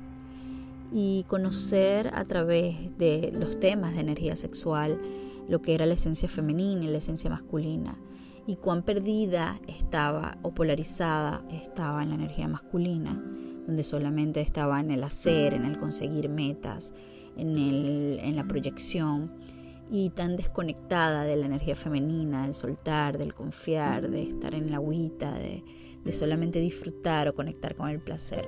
Y 0.94 1.26
conocer 1.28 2.12
a 2.14 2.26
través 2.26 2.96
de 2.98 3.32
los 3.34 3.60
temas 3.60 3.96
de 3.96 4.02
energía 4.02 4.36
sexual 4.36 5.00
lo 5.48 5.62
que 5.62 5.74
era 5.74 5.86
la 5.86 5.96
esencia 5.96 6.30
femenina 6.30 6.86
y 6.86 6.88
la 6.88 7.00
esencia 7.00 7.30
masculina 7.30 7.98
y 8.48 8.58
cuán 8.58 8.84
perdida 8.84 9.60
estaba 9.68 10.38
o 10.44 10.54
polarizada 10.54 11.44
estaba 11.52 12.04
en 12.04 12.10
la 12.10 12.16
energía 12.16 12.48
masculina, 12.48 13.22
donde 13.66 13.84
solamente 13.84 14.42
estaba 14.42 14.80
en 14.80 14.92
el 14.92 15.04
hacer, 15.04 15.54
en 15.54 15.66
el 15.66 15.78
conseguir 15.78 16.30
metas, 16.30 16.94
en, 17.36 17.56
el, 17.58 18.20
en 18.22 18.36
la 18.36 18.44
proyección 18.44 19.32
y 19.90 20.12
tan 20.12 20.36
desconectada 20.36 21.24
de 21.24 21.36
la 21.36 21.48
energía 21.48 21.76
femenina, 21.76 22.44
del 22.44 22.54
soltar, 22.54 23.18
del 23.18 23.34
confiar, 23.34 24.10
de 24.10 24.24
estar 24.24 24.54
en 24.54 24.70
la 24.70 24.78
agüita, 24.78 25.32
de, 25.32 25.64
de 26.04 26.14
solamente 26.14 26.60
disfrutar 26.60 27.28
o 27.28 27.36
conectar 27.36 27.76
con 27.76 27.90
el 27.90 28.00
placer. 28.00 28.48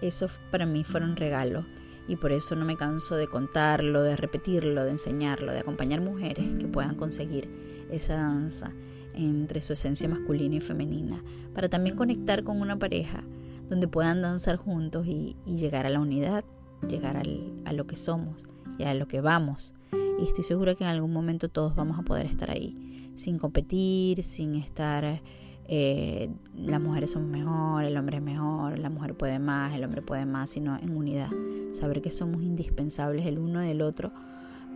Eso 0.00 0.28
para 0.50 0.66
mí 0.66 0.84
fueron 0.84 1.16
regalos 1.16 1.66
y 2.08 2.16
por 2.16 2.32
eso 2.32 2.56
no 2.56 2.64
me 2.64 2.76
canso 2.76 3.16
de 3.16 3.26
contarlo, 3.26 4.02
de 4.02 4.16
repetirlo, 4.16 4.84
de 4.84 4.92
enseñarlo, 4.92 5.52
de 5.52 5.60
acompañar 5.60 6.00
mujeres 6.00 6.46
que 6.58 6.66
puedan 6.66 6.94
conseguir 6.94 7.48
esa 7.90 8.14
danza 8.14 8.72
entre 9.14 9.60
su 9.60 9.72
esencia 9.72 10.08
masculina 10.08 10.56
y 10.56 10.60
femenina, 10.60 11.22
para 11.54 11.68
también 11.68 11.96
conectar 11.96 12.44
con 12.44 12.60
una 12.60 12.78
pareja 12.78 13.24
donde 13.68 13.88
puedan 13.88 14.22
danzar 14.22 14.56
juntos 14.56 15.06
y, 15.06 15.36
llegar 15.46 15.86
a 15.86 15.90
la 15.90 16.00
unidad, 16.00 16.44
llegar 16.88 17.16
a 17.64 17.72
lo 17.72 17.86
que 17.86 17.96
somos 17.96 18.44
y 18.78 18.84
a 18.84 18.94
lo 18.94 19.06
que 19.06 19.20
vamos 19.20 19.74
y 20.20 20.24
estoy 20.24 20.44
segura 20.44 20.74
que 20.74 20.84
en 20.84 20.90
algún 20.90 21.12
momento 21.12 21.48
todos 21.48 21.74
vamos 21.74 21.98
a 21.98 22.02
poder 22.02 22.26
estar 22.26 22.50
ahí. 22.50 22.86
sin 23.16 23.38
competir, 23.38 24.22
sin 24.22 24.54
estar 24.54 25.20
eh, 25.66 26.30
las 26.56 26.80
mujeres 26.80 27.10
son 27.10 27.30
mejor, 27.30 27.84
el 27.84 27.96
hombre 27.98 28.16
es 28.16 28.22
mejor, 28.22 28.78
la 28.78 28.88
mujer 28.88 29.14
puede 29.14 29.38
más, 29.38 29.74
el 29.74 29.84
hombre 29.84 30.00
puede 30.00 30.24
más, 30.24 30.50
sino 30.50 30.78
en 30.78 30.96
unidad. 30.96 31.28
Saber 31.74 32.00
que 32.00 32.10
somos 32.10 32.42
indispensables 32.42 33.26
el 33.26 33.38
uno 33.38 33.60
del 33.60 33.82
otro 33.82 34.10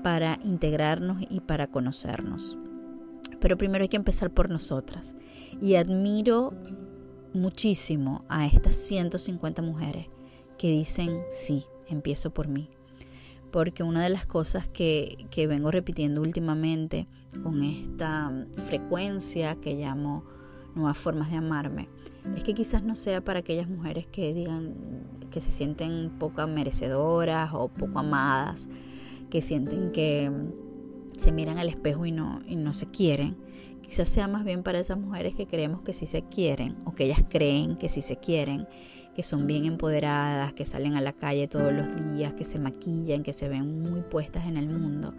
para 0.03 0.39
integrarnos 0.45 1.23
y 1.31 1.41
para 1.41 1.69
conocernos. 1.69 2.59
Pero 3.45 3.59
primero 3.59 3.83
hay 3.83 3.91
que 3.91 3.99
empezar 3.99 4.31
por 4.31 4.49
nosotras. 4.49 5.15
Y 5.61 5.75
admiro 5.75 6.55
muchísimo 7.35 8.25
a 8.31 8.47
estas 8.47 8.75
150 8.75 9.61
mujeres 9.61 10.07
que 10.57 10.71
dicen, 10.71 11.21
sí, 11.31 11.67
empiezo 11.87 12.31
por 12.31 12.49
mí. 12.49 12.71
Porque 13.51 13.83
una 13.83 14.03
de 14.03 14.09
las 14.09 14.25
cosas 14.25 14.67
que, 14.67 15.27
que 15.31 15.47
vengo 15.47 15.71
repitiendo 15.71 16.23
últimamente 16.23 17.07
con 17.43 17.63
esta 17.63 18.33
frecuencia 18.67 19.57
que 19.57 19.75
llamo 19.75 20.25
nuevas 20.75 20.97
formas 20.97 21.31
de 21.31 21.37
amarme, 21.37 21.91
es 22.39 22.45
que 22.45 22.55
quizás 22.55 22.83
no 22.83 22.95
sea 22.95 23.23
para 23.23 23.41
aquellas 23.41 23.69
mujeres 23.69 24.07
que 24.07 24.33
digan 24.33 24.73
que 25.31 25.43
se 25.43 25.51
sienten 25.51 26.13
poco 26.19 26.47
merecedoras 26.47 27.51
o 27.53 27.69
poco 27.69 27.99
amadas, 27.99 28.71
que 29.29 29.43
sienten 29.43 29.93
que 29.93 30.33
se 31.25 31.33
miran 31.33 31.57
al 31.57 31.71
espejo 31.71 32.05
y 32.05 32.13
no, 32.13 32.43
y 32.47 32.55
no 32.55 32.75
se 32.75 32.85
quieren. 32.85 33.39
Quizás 33.81 34.11
sea 34.11 34.29
más 34.29 34.45
bien 34.45 34.63
para 34.63 34.79
esas 34.79 34.99
mujeres 34.99 35.35
que 35.35 35.47
creemos 35.47 35.81
que 35.81 35.95
sí 35.95 36.05
se 36.05 36.23
quieren 36.23 36.77
o 36.85 36.95
que 36.95 37.05
ellas 37.05 37.25
creen 37.27 37.77
que 37.77 37.89
sí 37.89 38.03
se 38.03 38.17
quieren, 38.17 38.69
que 39.15 39.23
son 39.23 39.47
bien 39.47 39.65
empoderadas, 39.65 40.53
que 40.53 40.67
salen 40.67 40.97
a 40.97 41.01
la 41.01 41.15
calle 41.15 41.49
todos 41.49 41.73
los 41.73 42.15
días, 42.15 42.35
que 42.35 42.45
se 42.45 42.59
maquillan, 42.59 43.23
que 43.23 43.33
se 43.33 43.49
ven 43.49 43.83
muy 43.83 44.03
puestas 44.03 44.47
en 44.47 44.59
el 44.59 44.69
mundo 44.69 45.15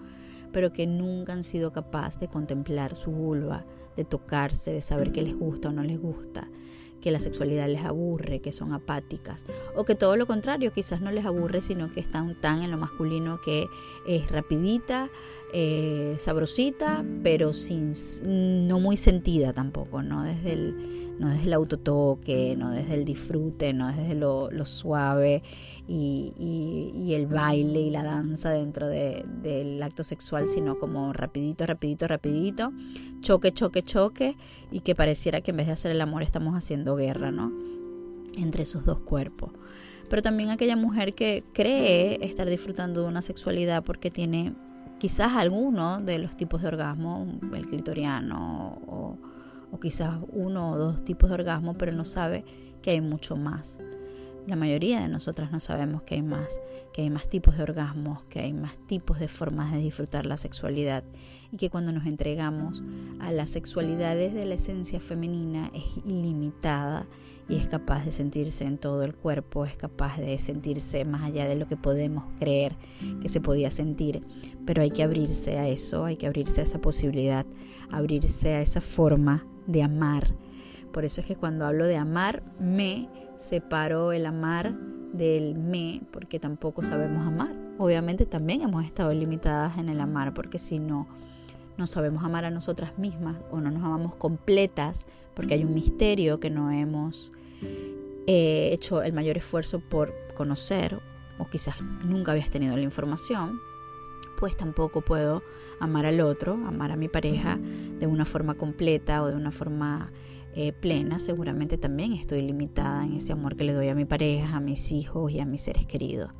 pero 0.55 0.71
que 0.71 0.87
nunca 0.87 1.33
han 1.33 1.43
sido 1.43 1.73
capaces 1.73 2.17
de 2.21 2.29
contemplar 2.29 2.95
su 2.95 3.11
vulva, 3.11 3.65
de 3.97 4.05
tocarse, 4.05 4.71
de 4.71 4.81
saber 4.81 5.11
qué 5.11 5.21
les 5.21 5.35
gusta 5.35 5.67
o 5.67 5.73
no 5.73 5.83
les 5.83 5.99
gusta, 5.99 6.47
que 7.05 7.11
la 7.11 7.19
sexualidad 7.19 7.69
les 7.69 7.85
aburre, 7.85 8.39
que 8.39 8.51
son 8.51 8.73
apáticas, 8.73 9.45
o 9.75 9.85
que 9.85 9.93
todo 9.93 10.15
lo 10.15 10.25
contrario, 10.25 10.73
quizás 10.73 11.01
no 11.01 11.11
les 11.11 11.23
aburre, 11.23 11.61
sino 11.61 11.91
que 11.91 11.99
están 11.99 12.33
tan 12.41 12.63
en 12.63 12.71
lo 12.71 12.77
masculino 12.77 13.39
que 13.45 13.67
es 14.07 14.27
rapidita, 14.31 15.11
eh, 15.53 16.15
sabrosita, 16.17 17.05
pero 17.21 17.53
sin, 17.53 17.93
no 18.67 18.79
muy 18.79 18.97
sentida 18.97 19.53
tampoco, 19.53 20.01
¿no? 20.01 20.23
Desde 20.23 20.53
el 20.53 21.14
no 21.19 21.29
desde 21.29 21.45
el 21.45 21.53
autotoque, 21.53 22.55
no 22.57 22.71
desde 22.71 22.95
el 22.95 23.05
disfrute, 23.05 23.73
no 23.73 23.87
desde 23.87 24.15
lo, 24.15 24.49
suave 24.65 25.43
y, 25.87 27.11
el 27.13 27.27
baile 27.27 27.81
y 27.81 27.89
la 27.89 28.03
danza 28.03 28.49
dentro 28.49 28.87
del 28.87 29.81
acto 29.81 30.03
sexual, 30.03 30.47
sino 30.47 30.77
como 30.77 31.13
rapidito, 31.13 31.65
rapidito, 31.65 32.07
rapidito, 32.07 32.71
choque, 33.21 33.51
choque, 33.53 33.83
choque, 33.83 34.37
y 34.71 34.81
que 34.81 34.95
pareciera 34.95 35.41
que 35.41 35.51
en 35.51 35.57
vez 35.57 35.67
de 35.67 35.73
hacer 35.73 35.91
el 35.91 36.01
amor 36.01 36.23
estamos 36.23 36.55
haciendo 36.55 36.95
guerra, 36.95 37.31
¿no? 37.31 37.51
Entre 38.37 38.63
esos 38.63 38.85
dos 38.85 38.99
cuerpos. 38.99 39.51
Pero 40.09 40.21
también 40.21 40.49
aquella 40.49 40.75
mujer 40.75 41.13
que 41.13 41.43
cree 41.53 42.23
estar 42.25 42.49
disfrutando 42.49 43.01
de 43.01 43.07
una 43.07 43.21
sexualidad 43.21 43.83
porque 43.83 44.11
tiene 44.11 44.53
quizás 44.99 45.33
alguno 45.33 45.97
de 45.97 46.19
los 46.19 46.35
tipos 46.37 46.61
de 46.61 46.67
orgasmo, 46.67 47.39
el 47.53 47.65
clitoriano 47.65 48.79
o 48.87 49.17
o 49.75 49.79
quizás 49.79 50.17
uno 50.31 50.71
o 50.71 50.77
dos 50.77 51.03
tipos 51.03 51.29
de 51.29 51.35
orgasmo, 51.35 51.77
pero 51.77 51.91
no 51.91 52.05
sabe 52.05 52.45
que 52.81 52.91
hay 52.91 53.01
mucho 53.01 53.35
más. 53.35 53.79
La 54.47 54.55
mayoría 54.55 55.01
de 55.01 55.07
nosotras 55.07 55.51
no 55.51 55.59
sabemos 55.59 56.03
que 56.03 56.15
hay 56.15 56.21
más, 56.21 56.61
que 56.93 57.01
hay 57.01 57.09
más 57.09 57.27
tipos 57.27 57.57
de 57.57 57.63
orgasmos, 57.63 58.23
que 58.25 58.41
hay 58.41 58.53
más 58.53 58.77
tipos 58.85 59.19
de 59.19 59.27
formas 59.27 59.71
de 59.71 59.79
disfrutar 59.79 60.27
la 60.27 60.37
sexualidad 60.37 61.03
y 61.51 61.57
que 61.57 61.71
cuando 61.71 61.91
nos 61.91 62.05
entregamos 62.05 62.83
a 63.19 63.31
la 63.31 63.47
sexualidad 63.47 64.15
desde 64.15 64.45
la 64.45 64.53
esencia 64.53 64.99
femenina 64.99 65.71
es 65.73 65.83
ilimitada 66.05 67.07
y 67.49 67.55
es 67.55 67.67
capaz 67.67 68.05
de 68.05 68.11
sentirse 68.11 68.65
en 68.65 68.77
todo 68.77 69.01
el 69.03 69.15
cuerpo, 69.15 69.65
es 69.65 69.77
capaz 69.77 70.19
de 70.19 70.37
sentirse 70.37 71.05
más 71.05 71.23
allá 71.23 71.47
de 71.47 71.55
lo 71.55 71.67
que 71.67 71.77
podemos 71.77 72.25
creer 72.39 72.75
que 73.23 73.29
se 73.29 73.41
podía 73.41 73.71
sentir, 73.71 74.21
pero 74.65 74.83
hay 74.83 74.91
que 74.91 75.01
abrirse 75.01 75.57
a 75.57 75.67
eso, 75.67 76.05
hay 76.05 76.17
que 76.17 76.27
abrirse 76.27 76.61
a 76.61 76.65
esa 76.65 76.79
posibilidad, 76.79 77.47
abrirse 77.89 78.53
a 78.53 78.61
esa 78.61 78.81
forma 78.81 79.45
de 79.65 79.81
amar. 79.81 80.35
Por 80.91 81.03
eso 81.03 81.21
es 81.21 81.27
que 81.27 81.35
cuando 81.35 81.65
hablo 81.65 81.85
de 81.87 81.97
amar, 81.97 82.43
me 82.59 83.09
separo 83.37 84.11
el 84.11 84.25
amar 84.25 84.73
del 85.13 85.55
me, 85.55 86.01
porque 86.11 86.39
tampoco 86.39 86.83
sabemos 86.83 87.25
amar. 87.25 87.55
Obviamente 87.77 88.25
también 88.25 88.61
hemos 88.61 88.85
estado 88.85 89.11
limitadas 89.11 89.77
en 89.77 89.89
el 89.89 89.99
amar, 89.99 90.33
porque 90.33 90.59
si 90.59 90.79
no, 90.79 91.07
no 91.77 91.87
sabemos 91.87 92.23
amar 92.23 92.45
a 92.45 92.51
nosotras 92.51 92.97
mismas 92.97 93.37
o 93.51 93.59
no 93.59 93.71
nos 93.71 93.83
amamos 93.83 94.15
completas, 94.15 95.05
porque 95.33 95.55
hay 95.55 95.63
un 95.63 95.73
misterio 95.73 96.39
que 96.39 96.49
no 96.49 96.71
hemos 96.71 97.31
eh, 98.27 98.69
hecho 98.71 99.03
el 99.03 99.13
mayor 99.13 99.37
esfuerzo 99.37 99.79
por 99.79 100.13
conocer, 100.35 100.99
o 101.37 101.47
quizás 101.49 101.81
nunca 102.03 102.31
habías 102.31 102.49
tenido 102.49 102.75
la 102.75 102.83
información, 102.83 103.59
pues 104.37 104.55
tampoco 104.57 105.01
puedo 105.01 105.43
amar 105.79 106.05
al 106.05 106.21
otro, 106.21 106.53
amar 106.53 106.91
a 106.91 106.95
mi 106.95 107.07
pareja 107.07 107.57
de 107.57 108.07
una 108.07 108.25
forma 108.25 108.55
completa 108.55 109.23
o 109.23 109.27
de 109.27 109.35
una 109.35 109.51
forma 109.51 110.11
eh, 110.55 110.73
plena. 110.73 111.19
Seguramente 111.19 111.77
también 111.77 112.13
estoy 112.13 112.41
limitada 112.41 113.03
en 113.03 113.13
ese 113.13 113.33
amor 113.33 113.55
que 113.55 113.65
le 113.65 113.73
doy 113.73 113.89
a 113.89 113.95
mi 113.95 114.05
pareja, 114.05 114.57
a 114.57 114.59
mis 114.59 114.91
hijos 114.91 115.31
y 115.31 115.39
a 115.39 115.45
mis 115.45 115.61
seres 115.61 115.85
queridos. 115.85 116.31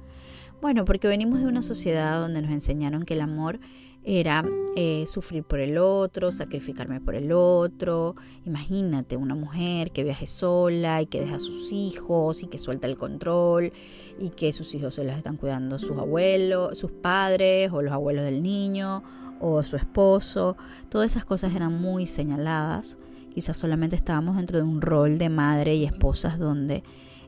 Bueno, 0.62 0.86
porque 0.86 1.08
venimos 1.08 1.40
de 1.42 1.48
una 1.48 1.62
sociedad 1.62 2.20
donde 2.22 2.42
nos 2.42 2.52
enseñaron 2.52 3.04
que 3.04 3.14
el 3.14 3.22
amor 3.22 3.60
era 4.06 4.44
eh, 4.76 5.06
sufrir 5.08 5.44
por 5.44 5.60
el 5.60 5.78
otro, 5.78 6.32
sacrificarme 6.32 7.02
por 7.02 7.16
el 7.16 7.32
otro. 7.32 8.16
Imagínate 8.46 9.18
una 9.18 9.36
mujer 9.36 9.92
que 9.92 10.04
viaje 10.04 10.28
sola 10.28 11.02
y 11.02 11.08
que 11.08 11.20
deja 11.20 11.36
a 11.36 11.40
sus 11.40 11.72
hijos 11.72 12.44
y 12.44 12.48
que 12.48 12.58
suelta 12.58 12.88
el 12.88 12.98
control 12.98 13.74
y 14.20 14.30
que 14.30 14.54
sus 14.54 14.74
hijos 14.76 14.96
se 14.96 15.04
los 15.04 15.16
están 15.16 15.38
cuidando 15.38 15.80
sus 15.80 15.98
abuelos, 15.98 16.78
sus 16.78 16.92
padres 16.92 17.72
o 17.74 17.82
los 17.82 17.92
abuelos 17.92 18.24
del 18.24 18.44
niño 18.44 19.04
o 19.40 19.62
su 19.64 19.76
esposo. 19.76 20.56
Todas 20.90 21.12
esas 21.12 21.26
cosas 21.26 21.54
eran 21.56 21.74
muy 21.74 22.06
señaladas. 22.06 22.98
Quizás 23.36 23.58
solamente 23.58 23.96
estábamos 23.96 24.38
dentro 24.38 24.58
de 24.58 24.64
un 24.64 24.82
rol 24.82 25.18
de 25.18 25.30
madre 25.30 25.76
y 25.76 25.84
esposas 25.84 26.40
donde 26.40 26.84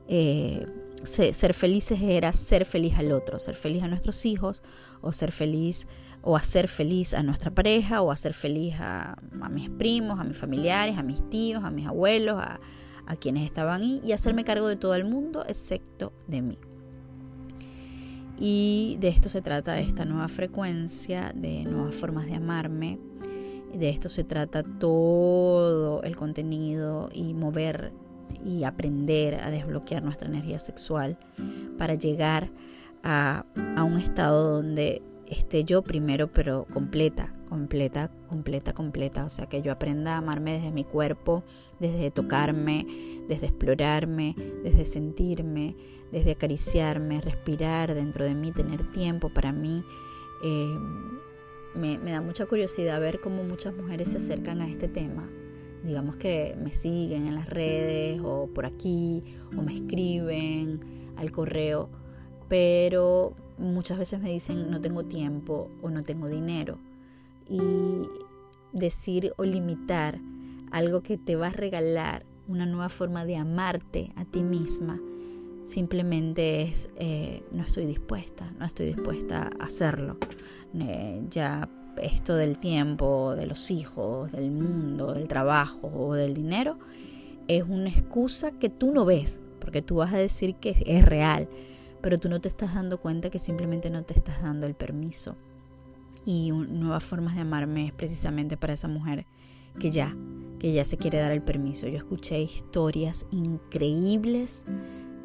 eh, 0.07 0.65
ser 1.03 1.53
felices 1.53 2.01
era 2.01 2.31
ser 2.31 2.63
feliz 2.63 2.97
al 2.97 3.11
otro, 3.11 3.39
ser 3.39 3.55
feliz 3.55 3.83
a 3.83 3.89
nuestros 3.89 4.25
hijos 4.25 4.63
o 5.01 5.11
ser 5.11 5.33
feliz 5.33 5.85
o 6.21 6.37
hacer 6.37 6.69
feliz 6.69 7.13
a 7.13 7.23
nuestra 7.23 7.51
pareja 7.51 8.01
o 8.01 8.11
hacer 8.11 8.33
feliz 8.33 8.75
a, 8.79 9.17
mis 9.51 9.69
primos, 9.69 10.19
a 10.19 10.23
mis 10.23 10.37
familiares, 10.37 10.97
a 10.97 11.03
mis 11.03 11.29
tíos, 11.29 11.63
a 11.63 11.71
mis 11.71 11.85
abuelos, 11.85 12.37
a, 12.37 12.61
a 13.05 13.15
quienes 13.17 13.43
estaban 13.43 13.81
ahí 13.81 14.01
y 14.03 14.13
hacerme 14.13 14.43
cargo 14.43 14.67
de 14.67 14.77
todo 14.77 14.95
el 14.95 15.05
mundo 15.05 15.45
excepto 15.45 16.13
de 16.27 16.41
mí. 16.41 16.57
Y 18.39 18.97
de 19.01 19.07
esto 19.09 19.29
se 19.29 19.41
trata 19.41 19.79
esta 19.79 20.05
nueva 20.05 20.27
frecuencia, 20.27 21.33
de 21.35 21.63
nuevas 21.63 21.95
formas 21.95 22.27
de 22.27 22.35
amarme. 22.35 22.99
De 23.73 23.89
esto 23.89 24.09
se 24.09 24.23
trata 24.23 24.63
todo 24.63 26.01
el 26.03 26.15
contenido 26.15 27.09
y 27.13 27.33
mover 27.33 27.91
y 28.45 28.63
aprender 28.63 29.35
a 29.35 29.51
desbloquear 29.51 30.03
nuestra 30.03 30.27
energía 30.27 30.59
sexual 30.59 31.17
para 31.77 31.95
llegar 31.95 32.49
a, 33.03 33.45
a 33.75 33.83
un 33.83 33.97
estado 33.97 34.53
donde 34.53 35.01
esté 35.27 35.63
yo 35.63 35.81
primero, 35.81 36.27
pero 36.27 36.65
completa, 36.73 37.33
completa, 37.49 38.09
completa, 38.29 38.73
completa. 38.73 39.25
O 39.25 39.29
sea, 39.29 39.47
que 39.47 39.61
yo 39.61 39.71
aprenda 39.71 40.15
a 40.15 40.17
amarme 40.17 40.53
desde 40.53 40.71
mi 40.71 40.83
cuerpo, 40.83 41.43
desde 41.79 42.11
tocarme, 42.11 42.85
desde 43.27 43.47
explorarme, 43.47 44.35
desde 44.63 44.85
sentirme, 44.85 45.75
desde 46.11 46.31
acariciarme, 46.31 47.21
respirar 47.21 47.93
dentro 47.93 48.25
de 48.25 48.35
mí, 48.35 48.51
tener 48.51 48.89
tiempo 48.91 49.29
para 49.29 49.51
mí. 49.51 49.83
Eh, 50.43 50.77
me, 51.77 51.97
da 51.97 52.21
mucha 52.21 52.45
curiosidad 52.45 52.99
ver 52.99 53.19
cómo 53.19 53.43
muchas 53.43 53.75
mujeres 53.75 54.09
se 54.09 54.17
acercan 54.17 54.61
a 54.61 54.69
este 54.69 54.87
tema. 54.87 55.29
Digamos 55.83 56.15
que 56.17 56.55
me 56.61 56.73
siguen 56.73 57.27
en 57.27 57.35
las 57.35 57.49
redes 57.49 58.19
o 58.23 58.47
por 58.53 58.65
aquí 58.65 59.23
o 59.57 59.61
me 59.61 59.75
escriben 59.75 60.81
al 61.15 61.31
correo, 61.31 61.89
pero 62.49 63.33
muchas 63.57 63.97
veces 63.97 64.19
me 64.19 64.31
dicen 64.31 64.69
no 64.69 64.81
tengo 64.81 65.05
tiempo 65.05 65.69
o 65.81 65.89
no 65.89 66.03
tengo 66.03 66.27
dinero. 66.27 66.77
Y 67.49 67.61
decir 68.73 69.33
o 69.37 69.43
limitar 69.43 70.19
algo 70.71 71.01
que 71.01 71.17
te 71.17 71.35
va 71.35 71.47
a 71.47 71.51
regalar 71.51 72.25
una 72.47 72.65
nueva 72.65 72.89
forma 72.89 73.25
de 73.25 73.37
amarte 73.37 74.11
a 74.15 74.25
ti 74.25 74.43
misma, 74.43 74.99
simplemente 75.67 76.61
es 76.61 76.89
eh, 76.95 77.43
no 77.51 77.61
estoy 77.63 77.85
dispuesta, 77.85 78.49
no 78.57 78.65
estoy 78.65 78.87
dispuesta 78.87 79.49
a 79.59 79.65
hacerlo. 79.65 80.17
ya 81.29 81.69
esto 82.01 82.35
del 82.35 82.59
tiempo, 82.59 83.35
de 83.35 83.47
los 83.47 83.69
hijos, 83.71 84.31
del 84.31 84.51
mundo, 84.51 85.13
del 85.13 85.27
trabajo 85.27 85.91
o 85.93 86.13
del 86.13 86.33
dinero, 86.33 86.77
es 87.47 87.63
una 87.63 87.89
excusa 87.89 88.51
que 88.51 88.69
tú 88.69 88.91
no 88.91 89.03
ves, 89.03 89.39
porque 89.59 89.81
tú 89.81 89.95
vas 89.95 90.13
a 90.13 90.17
decir 90.17 90.55
que 90.55 90.75
es 90.85 91.05
real, 91.05 91.49
pero 92.01 92.17
tú 92.17 92.29
no 92.29 92.39
te 92.39 92.47
estás 92.47 92.75
dando 92.75 92.99
cuenta 92.99 93.29
que 93.29 93.39
simplemente 93.39 93.89
no 93.89 94.03
te 94.03 94.13
estás 94.13 94.41
dando 94.41 94.67
el 94.67 94.75
permiso. 94.75 95.35
Y 96.23 96.51
nuevas 96.51 97.03
formas 97.03 97.35
de 97.35 97.41
amarme 97.41 97.87
es 97.87 97.93
precisamente 97.93 98.57
para 98.57 98.73
esa 98.73 98.87
mujer 98.87 99.25
que 99.79 99.91
ya, 99.91 100.15
que 100.59 100.71
ya 100.71 100.85
se 100.85 100.97
quiere 100.97 101.19
dar 101.19 101.31
el 101.31 101.41
permiso. 101.41 101.87
Yo 101.87 101.97
escuché 101.97 102.39
historias 102.41 103.25
increíbles 103.31 104.65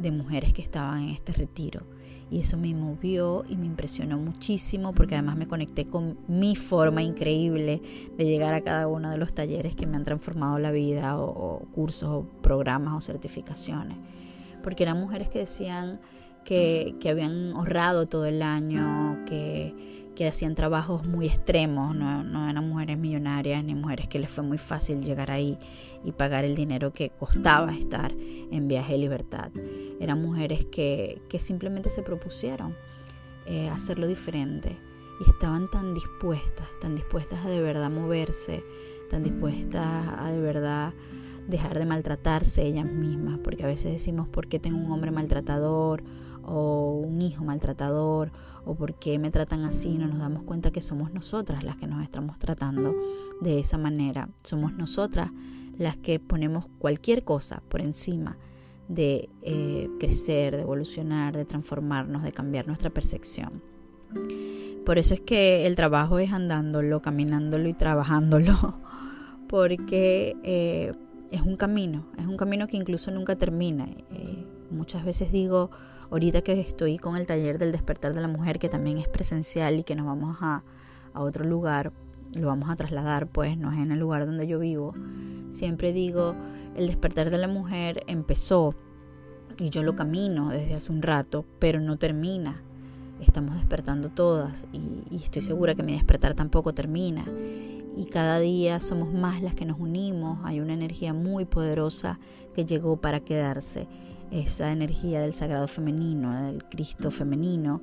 de 0.03 0.11
mujeres 0.11 0.53
que 0.53 0.63
estaban 0.63 1.05
en 1.05 1.09
este 1.11 1.33
retiro 1.33 1.87
y 2.33 2.41
eso 2.41 2.57
me 2.57 2.75
movió 2.75 3.45
y 3.47 3.59
me 3.59 3.67
impresionó 3.67 4.17
muchísimo 4.17 4.95
porque 4.95 5.17
además 5.17 5.37
me 5.37 5.47
conecté 5.47 5.89
con 5.89 6.17
mi 6.29 6.57
forma 6.57 7.03
increíble 7.03 7.83
de 8.17 8.25
llegar 8.25 8.55
a 8.55 8.63
cada 8.63 8.89
uno 8.89 9.11
de 9.11 9.19
los 9.19 9.35
talleres 9.35 9.75
que 9.75 9.87
me 9.87 9.99
han 9.99 10.05
transformado 10.05 10.59
la 10.59 10.71
vida 10.71 11.21
o, 11.21 11.59
cursos 11.75 12.09
o 12.09 12.27
programas 12.41 12.95
o 12.97 13.01
certificaciones. 13.03 13.99
Porque 14.63 14.83
eran 14.83 14.99
mujeres 14.99 15.29
que 15.29 15.41
decían 15.41 16.01
que, 16.43 16.97
que 17.01 17.11
habían 17.11 17.53
ahorrado 17.53 18.07
todo 18.09 18.25
el 18.25 18.41
año, 18.41 19.27
que 19.27 20.03
que 20.15 20.29
hacían 20.29 20.55
trabajos 20.55 21.07
muy 21.07 21.27
extremos, 21.27 21.95
no, 21.95 22.51
eran 22.51 22.69
mujeres 22.69 22.99
millonarias 22.99 23.65
ni 23.65 23.75
mujeres 23.75 24.09
que 24.09 24.19
les 24.19 24.31
fue 24.31 24.45
muy 24.45 24.59
fácil 24.59 25.03
llegar 25.03 25.31
ahí 25.31 25.59
y 26.05 26.13
pagar 26.13 26.45
el 26.45 26.55
dinero 26.55 26.93
que 26.93 27.11
costaba 27.11 27.73
estar 27.75 28.13
en 28.13 28.69
viaje 28.69 28.93
de 28.93 28.99
libertad. 28.99 29.51
Eran 30.03 30.21
mujeres 30.21 30.67
que, 30.67 31.23
simplemente 31.39 31.89
se 31.89 32.03
propusieron 32.03 32.75
eh, 33.47 33.69
hacerlo 33.69 34.09
diferente 34.09 34.77
y 35.25 35.31
estaban 35.31 35.71
tan 35.71 35.95
dispuestas, 35.95 36.67
tan 36.81 36.97
dispuestas 36.97 37.47
a 37.47 37.49
de 37.49 37.63
verdad 37.63 37.89
moverse, 37.89 38.65
tan 39.11 39.23
dispuestas 39.23 40.09
a 40.19 40.33
de 40.33 40.41
verdad 40.41 40.93
dejar 41.47 41.79
de 41.79 41.87
maltratarse 41.87 42.67
ellas 42.67 42.91
mismas, 42.91 43.39
porque 43.39 43.63
a 43.63 43.69
veces 43.69 43.93
decimos, 43.93 44.27
¿por 44.27 44.49
qué 44.49 44.59
tengo 44.59 44.79
un 44.79 44.91
hombre 44.91 45.13
maltratador? 45.13 46.03
o 46.45 47.01
un 47.07 47.23
hijo 47.23 47.45
maltratador 47.45 48.33
o 48.65 48.75
por 48.75 48.95
qué 48.97 49.17
me 49.21 49.31
tratan 49.31 49.63
así, 49.63 49.97
no 49.97 50.09
nos 50.09 50.19
damos 50.19 50.43
cuenta 50.43 50.73
que 50.73 50.81
somos 50.81 51.13
nosotras 51.13 51.63
las 51.63 51.77
que 51.77 51.87
nos 51.87 52.03
estamos 52.03 52.37
tratando 52.41 52.97
de 53.41 53.61
esa 53.61 53.79
manera. 53.79 54.29
Somos 54.43 54.73
nosotras 54.73 55.31
las 55.79 55.97
que 55.97 56.19
ponemos 56.19 56.67
cualquier 56.79 57.23
cosa 57.23 57.63
por 57.69 57.81
encima 57.81 58.39
de 58.89 59.29
eh, 59.43 59.89
crecer, 59.99 60.57
de 60.57 60.63
evolucionar, 60.63 61.37
de 61.37 61.45
transformarnos, 61.45 62.23
de 62.23 62.33
cambiar 62.33 62.67
nuestra 62.67 62.91
percepción. 62.91 63.63
Por 64.85 64.99
eso 64.99 65.15
es 65.15 65.21
que 65.21 65.67
el 65.67 65.77
trabajo 65.77 66.19
es 66.19 66.33
andándolo, 66.33 67.01
caminándolo 67.03 67.69
y 67.69 67.75
trabajándolo, 67.75 68.79
porque 69.49 70.37
eh, 70.43 70.93
es 71.31 71.41
un 71.43 71.57
camino, 71.57 72.07
es 72.19 72.27
un 72.27 72.37
camino 72.37 72.67
que 72.67 72.77
incluso 72.77 73.11
nunca 73.11 73.37
termina. 73.37 73.89
Eh, 74.11 74.45
muchas 74.71 75.05
veces 75.05 75.31
digo, 75.31 75.71
ahorita 76.11 76.43
que 76.43 76.61
estoy 76.61 76.99
con 76.99 77.17
el 77.17 77.27
taller 77.27 77.59
del 77.59 77.73
despertar 77.73 78.13
de 78.15 78.21
la 78.21 78.29
mujer, 78.29 78.59
que 78.59 78.69
también 78.69 78.99
es 78.99 79.09
presencial 79.09 79.79
y 79.79 79.85
que 79.85 79.95
nos 79.95 80.07
vamos 80.07 80.39
a, 80.41 80.63
otro 81.15 81.45
lugar, 81.45 81.93
lo 82.35 82.49
vamos 82.49 82.71
a 82.71 82.77
trasladar, 82.77 83.27
pues 83.27 83.57
no 83.57 83.73
es 83.73 83.79
en 83.79 83.93
el 83.93 83.99
lugar 83.99 84.27
donde 84.27 84.47
yo 84.47 84.59
vivo, 84.59 84.95
siempre 85.51 85.93
digo, 85.93 86.35
el 86.77 86.87
despertar 86.87 87.31
de 87.31 87.39
la 87.39 87.49
mujer 87.49 88.03
empezó 88.07 88.75
y 89.59 89.71
yo 89.71 89.83
lo 89.83 89.95
camino 89.95 90.51
desde 90.51 90.75
hace 90.75 90.93
un 90.93 91.03
rato, 91.03 91.45
pero 91.59 91.81
no 91.81 91.97
termina. 91.99 92.63
Estamos 93.21 93.55
despertando 93.55 94.09
todas 94.09 94.67
y, 94.73 95.05
y 95.15 95.23
estoy 95.23 95.43
segura 95.43 95.75
que 95.75 95.83
mi 95.83 95.93
despertar 95.93 96.35
tampoco 96.35 96.73
termina 96.73 97.25
y 97.97 98.07
cada 98.07 98.41
día 98.41 98.81
somos 98.81 99.13
más 99.13 99.43
las 99.43 99.55
que 99.55 99.65
nos 99.65 99.79
unimos. 99.79 100.39
Hay 100.45 100.61
una 100.61 100.75
energía 100.75 101.13
muy 101.13 101.45
poderosa 101.45 102.19
que 102.55 102.65
llegó 102.65 102.97
para 102.97 103.21
quedarse 103.21 103.87
esa 104.31 104.73
energía 104.73 105.21
del 105.21 105.35
sagrado 105.35 105.69
femenino, 105.69 106.47
del 106.47 106.65
Cristo 106.65 107.11
femenino, 107.11 107.83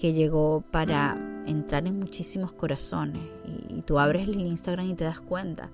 que 0.00 0.14
llegó 0.14 0.64
para 0.70 1.18
entrar 1.46 1.86
en 1.86 1.98
muchísimos 1.98 2.52
corazones. 2.52 3.20
Y, 3.68 3.82
tú 3.82 3.98
abres 3.98 4.26
el 4.26 4.40
Instagram 4.40 4.88
y 4.88 4.94
te 4.94 5.04
das 5.04 5.20
cuenta 5.20 5.70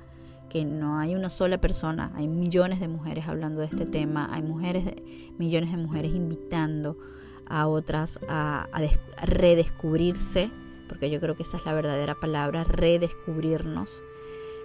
que 0.48 0.64
no 0.64 0.98
hay 0.98 1.14
una 1.14 1.28
sola 1.28 1.58
persona, 1.58 2.12
hay 2.14 2.26
millones 2.26 2.80
de 2.80 2.88
mujeres 2.88 3.28
hablando 3.28 3.60
de 3.60 3.66
este 3.66 3.84
tema, 3.84 4.28
hay 4.32 4.42
mujeres, 4.42 4.84
millones 5.38 5.70
de 5.70 5.76
mujeres 5.76 6.12
invitando 6.12 6.96
a 7.46 7.68
otras 7.68 8.18
a, 8.28 8.68
redescubrirse, 9.22 10.50
porque 10.88 11.10
yo 11.10 11.20
creo 11.20 11.36
que 11.36 11.42
esa 11.42 11.58
es 11.58 11.64
la 11.64 11.74
verdadera 11.74 12.14
palabra, 12.14 12.64
redescubrirnos. 12.64 14.02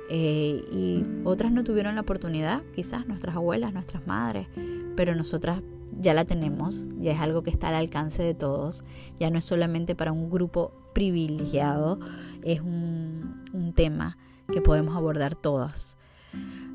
Eh, 0.09 0.65
y 0.71 1.05
otras 1.23 1.51
no 1.51 1.63
tuvieron 1.63 1.95
la 1.95 2.01
oportunidad, 2.01 2.63
quizás 2.75 3.07
nuestras 3.07 3.35
abuelas, 3.35 3.73
nuestras 3.73 4.05
madres, 4.07 4.47
pero 4.95 5.15
nosotras 5.15 5.61
ya 5.99 6.13
la 6.13 6.25
tenemos, 6.25 6.87
ya 6.99 7.11
es 7.11 7.19
algo 7.19 7.43
que 7.43 7.49
está 7.49 7.69
al 7.69 7.75
alcance 7.75 8.23
de 8.23 8.33
todos, 8.33 8.83
ya 9.19 9.29
no 9.29 9.39
es 9.39 9.45
solamente 9.45 9.95
para 9.95 10.11
un 10.11 10.29
grupo 10.29 10.71
privilegiado, 10.93 11.99
es 12.43 12.61
un, 12.61 13.43
un 13.53 13.73
tema 13.73 14.17
que 14.51 14.61
podemos 14.61 14.95
abordar 14.95 15.35
todas. 15.35 15.97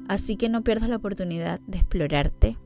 Así 0.09 0.37
que 0.37 0.49
no 0.49 0.63
pierdas 0.63 0.89
la 0.89 0.97
oportunidad 0.97 1.61
de 1.67 1.79
explorarte, 1.79 2.57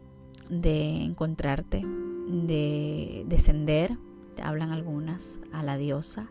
de 0.48 1.02
encontrarte, 1.02 1.82
de 2.28 3.24
descender, 3.26 3.96
te 4.36 4.42
hablan 4.42 4.70
algunas, 4.70 5.38
a 5.52 5.62
la 5.62 5.76
diosa 5.76 6.30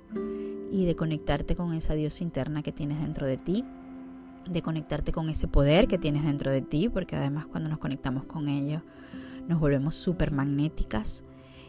y 0.71 0.85
de 0.85 0.95
conectarte 0.95 1.55
con 1.55 1.73
esa 1.73 1.95
diosa 1.95 2.23
interna 2.23 2.61
que 2.61 2.71
tienes 2.71 3.01
dentro 3.01 3.25
de 3.25 3.37
ti 3.37 3.65
de 4.49 4.61
conectarte 4.61 5.11
con 5.11 5.29
ese 5.29 5.47
poder 5.47 5.87
que 5.87 5.97
tienes 5.97 6.23
dentro 6.23 6.51
de 6.51 6.61
ti, 6.61 6.89
porque 6.89 7.15
además 7.15 7.45
cuando 7.45 7.69
nos 7.69 7.79
conectamos 7.79 8.25
con 8.25 8.49
ellos 8.49 8.81
nos 9.49 9.59
volvemos 9.59 9.95
súper 9.95 10.31
magnéticas. 10.31 11.23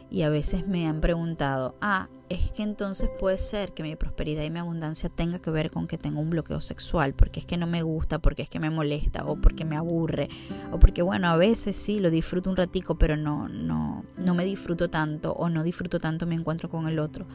Y 0.09 0.23
a 0.23 0.29
veces 0.29 0.67
me 0.67 0.87
han 0.87 0.99
preguntado, 0.99 1.75
ah, 1.81 2.09
es 2.27 2.51
que 2.51 2.63
entonces 2.63 3.09
puede 3.17 3.37
ser 3.37 3.73
que 3.73 3.81
mi 3.81 3.95
prosperidad 3.95 4.43
y 4.43 4.49
mi 4.49 4.59
abundancia 4.59 5.09
tenga 5.09 5.39
que 5.39 5.51
ver 5.51 5.71
con 5.71 5.87
que 5.87 5.97
tengo 5.97 6.19
un 6.19 6.29
bloqueo 6.29 6.59
sexual, 6.59 7.13
porque 7.13 7.39
es 7.39 7.45
que 7.45 7.55
no 7.55 7.65
me 7.65 7.81
gusta, 7.81 8.19
porque 8.19 8.41
es 8.41 8.49
que 8.49 8.59
me 8.59 8.69
molesta, 8.69 9.25
o 9.25 9.37
porque 9.37 9.63
me 9.63 9.77
aburre, 9.77 10.27
o 10.71 10.79
porque 10.79 11.01
bueno, 11.01 11.29
a 11.29 11.37
veces 11.37 11.77
sí 11.77 12.01
lo 12.01 12.09
disfruto 12.09 12.49
un 12.49 12.57
ratico, 12.57 12.95
pero 12.95 13.15
no, 13.15 13.47
no, 13.47 14.03
no 14.17 14.35
me 14.35 14.43
disfruto 14.43 14.89
tanto, 14.89 15.31
o 15.31 15.47
no 15.47 15.63
disfruto 15.63 16.01
tanto 16.01 16.25
mi 16.27 16.35
encuentro 16.35 16.69
con 16.69 16.89
el 16.89 16.99
otro. 16.99 17.25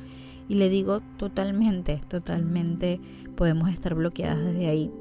Y 0.47 0.57
le 0.57 0.69
digo 0.69 1.01
totalmente, 1.17 2.03
totalmente 2.09 3.01
podemos 3.37 3.71
estar 3.71 3.95
bloqueadas 3.95 4.45
desde 4.45 4.67
ahí 4.67 4.93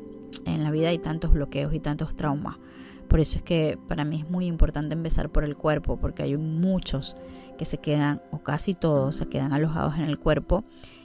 en 0.45 0.63
la 0.63 0.71
vida 0.71 0.89
hay 0.89 0.99
tantos 0.99 1.31
bloqueos 1.33 1.73
y 1.73 1.79
tantos 1.79 2.15
traumas. 2.15 2.57
Por 3.07 3.19
eso 3.19 3.37
es 3.37 3.43
que 3.43 3.77
para 3.87 4.03
mí 4.03 4.19
es 4.19 4.29
muy 4.29 4.45
importante 4.45 4.93
empezar 4.93 5.29
por 5.29 5.43
el 5.43 5.55
cuerpo, 5.55 5.97
porque 5.97 6.23
hay 6.23 6.37
muchos 6.37 7.15
que 7.57 7.65
se 7.65 7.77
quedan, 7.77 8.21
o 8.31 8.39
casi 8.39 8.73
todos, 8.73 9.15
se 9.15 9.27
quedan 9.27 9.53
alojados 9.53 9.95
en 9.95 10.03
el 10.03 10.19
cuerpo. 10.19 10.63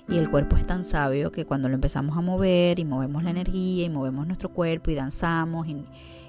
Y 0.09 0.19
el 0.19 0.29
cuerpo 0.29 0.57
es 0.57 0.67
tan 0.67 0.85
sabio 0.85 1.31
que 1.31 1.45
cuando 1.45 1.69
lo 1.69 1.75
empezamos 1.75 2.17
a 2.17 2.21
mover 2.21 2.81
y 2.81 2.85
movemos 2.85 3.23
la 3.23 3.31
energía 3.31 3.85
y 3.85 3.89
movemos 3.89 4.27
nuestro 4.27 4.49
cuerpo 4.49 4.91
y 4.91 4.95
danzamos 4.95 5.69
y, 5.69 5.85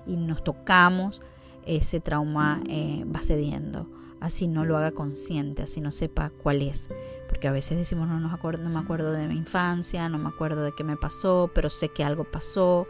nos 0.05 0.43
tocamos, 0.43 1.21
ese 1.65 1.99
trauma 1.99 2.61
eh, 2.67 3.05
va 3.05 3.21
cediendo. 3.21 3.89
Así 4.19 4.47
no 4.47 4.65
lo 4.65 4.77
haga 4.77 4.91
consciente, 4.91 5.63
así 5.63 5.81
no 5.81 5.91
sepa 5.91 6.31
cuál 6.43 6.61
es 6.61 6.89
porque 7.31 7.47
a 7.47 7.53
veces 7.53 7.77
decimos 7.77 8.09
no, 8.09 8.19
no 8.19 8.27
me 8.69 8.79
acuerdo 8.79 9.13
de 9.13 9.25
mi 9.25 9.37
infancia, 9.37 10.09
no 10.09 10.17
me 10.17 10.27
acuerdo 10.27 10.65
de 10.65 10.73
qué 10.75 10.83
me 10.83 10.97
pasó, 10.97 11.49
pero 11.55 11.69
sé 11.69 11.87
que 11.87 12.03
algo 12.03 12.25
pasó, 12.25 12.87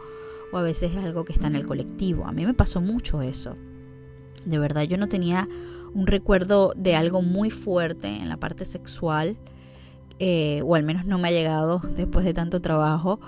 o 0.52 0.58
a 0.58 0.62
veces 0.62 0.92
es 0.92 1.04
algo 1.04 1.24
que 1.24 1.32
está 1.32 1.48
en 1.48 1.56
el 1.56 1.66
colectivo. 1.66 2.26
A 2.26 2.32
mí 2.32 2.46
me 2.46 2.54
pasó 2.54 2.80
mucho 2.80 3.22
eso. 3.22 3.56
De 4.44 4.58
verdad, 4.58 4.82
yo 4.82 4.98
no 4.98 5.08
tenía 5.08 5.48
un 5.94 6.06
recuerdo 6.06 6.72
de 6.76 6.94
algo 6.94 7.22
muy 7.22 7.50
fuerte 7.50 8.08
en 8.08 8.28
la 8.28 8.36
parte 8.36 8.64
sexual, 8.64 9.36
eh, 10.18 10.62
o 10.64 10.74
al 10.74 10.82
menos 10.82 11.04
no 11.06 11.18
me 11.18 11.28
ha 11.28 11.32
llegado 11.32 11.80
después 11.96 12.24
de 12.24 12.34
tanto 12.34 12.60
trabajo, 12.60 13.20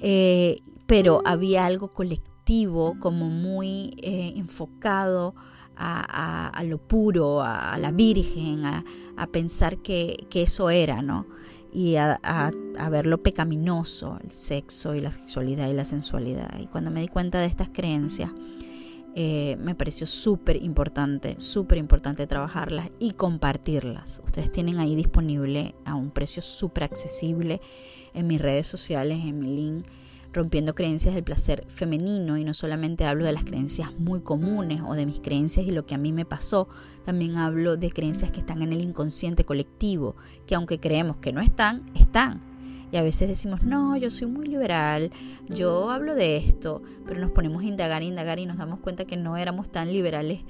eh, 0.00 0.60
pero 0.86 1.22
había 1.24 1.66
algo 1.66 1.88
colectivo 1.88 2.96
como 3.00 3.28
muy 3.28 3.94
eh, 4.02 4.34
enfocado 4.36 5.34
a, 5.82 6.62
lo 6.66 6.76
puro, 6.76 7.40
a, 7.40 7.78
la 7.78 7.90
Virgen, 7.90 8.66
a, 8.66 8.84
pensar 9.32 9.78
que, 9.78 10.26
eso 10.30 10.68
era, 10.68 11.00
¿no? 11.00 11.26
Y 11.72 11.96
a, 11.96 12.18
ver 12.90 13.06
lo 13.06 13.22
pecaminoso, 13.22 14.18
el 14.24 14.32
sexo 14.32 14.94
y 14.94 15.00
la 15.00 15.12
sexualidad 15.12 15.68
y 15.68 15.72
la 15.72 15.84
sensualidad. 15.84 16.58
Y 16.58 16.66
cuando 16.66 16.90
me 16.90 17.00
di 17.00 17.08
cuenta 17.08 17.38
de 17.38 17.46
estas 17.46 17.68
creencias, 17.68 18.30
eh, 19.14 19.56
me 19.60 19.74
pareció 19.74 20.06
súper 20.06 20.62
importante, 20.62 21.38
súper 21.40 21.78
importante 21.78 22.26
trabajarlas 22.26 22.90
y 22.98 23.12
compartirlas. 23.12 24.20
Ustedes 24.24 24.50
tienen 24.50 24.78
ahí 24.78 24.94
disponible 24.94 25.74
a 25.84 25.94
un 25.94 26.10
precio 26.10 26.42
súper 26.42 26.84
accesible 26.84 27.60
en 28.14 28.26
mis 28.26 28.40
redes 28.40 28.66
sociales, 28.66 29.18
en 29.24 29.38
mi 29.38 29.54
link 29.54 29.86
rompiendo 30.32 30.74
creencias 30.74 31.14
del 31.14 31.24
placer 31.24 31.64
femenino 31.68 32.38
y 32.38 32.44
no 32.44 32.54
solamente 32.54 33.04
hablo 33.04 33.24
de 33.24 33.32
las 33.32 33.44
creencias 33.44 33.92
muy 33.98 34.20
comunes 34.20 34.80
o 34.86 34.94
de 34.94 35.06
mis 35.06 35.20
creencias 35.20 35.66
y 35.66 35.70
lo 35.70 35.86
que 35.86 35.94
a 35.94 35.98
mí 35.98 36.12
me 36.12 36.24
pasó, 36.24 36.68
también 37.04 37.36
hablo 37.36 37.76
de 37.76 37.90
creencias 37.90 38.30
que 38.30 38.40
están 38.40 38.62
en 38.62 38.72
el 38.72 38.82
inconsciente 38.82 39.44
colectivo, 39.44 40.16
que 40.46 40.54
aunque 40.54 40.78
creemos 40.78 41.16
que 41.16 41.32
no 41.32 41.40
están, 41.40 41.90
están. 41.94 42.50
Y 42.92 42.96
a 42.96 43.02
veces 43.04 43.28
decimos, 43.28 43.62
no, 43.62 43.96
yo 43.96 44.10
soy 44.10 44.26
muy 44.26 44.46
liberal, 44.46 45.12
yo 45.48 45.90
hablo 45.90 46.16
de 46.16 46.36
esto, 46.38 46.82
pero 47.06 47.20
nos 47.20 47.30
ponemos 47.30 47.62
a 47.62 47.66
indagar, 47.66 48.02
indagar 48.02 48.40
y 48.40 48.46
nos 48.46 48.56
damos 48.56 48.80
cuenta 48.80 49.04
que 49.04 49.16
no 49.16 49.36
éramos 49.36 49.70
tan 49.70 49.92
liberales 49.92 50.40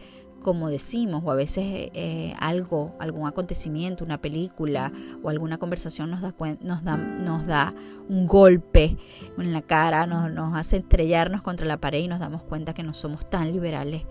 como 0.41 0.69
decimos, 0.69 1.23
o 1.25 1.31
a 1.31 1.35
veces 1.35 1.65
eh, 1.67 2.35
algo, 2.39 2.95
algún 2.99 3.29
acontecimiento, 3.29 4.05
una 4.05 4.21
película 4.21 4.93
o 5.23 5.29
alguna 5.29 5.59
conversación 5.59 6.11
nos 6.11 6.21
da, 6.21 6.35
nos 6.61 7.47
da, 7.47 7.75
un 8.09 8.27
golpe 8.27 8.97
en 9.39 9.53
la 9.53 9.63
cara, 9.63 10.07
nos, 10.07 10.33
nos 10.33 10.57
hace 10.57 10.79
estrellarnos 10.79 11.43
contra 11.43 11.67
la 11.67 11.77
pared 11.77 12.01
y 12.01 12.09
nos 12.09 12.19
damos 12.19 12.43
cuenta 12.43 12.75
que 12.75 12.83
no 12.83 12.93
somos 12.93 13.29
tan 13.29 13.53
liberales 13.53 14.05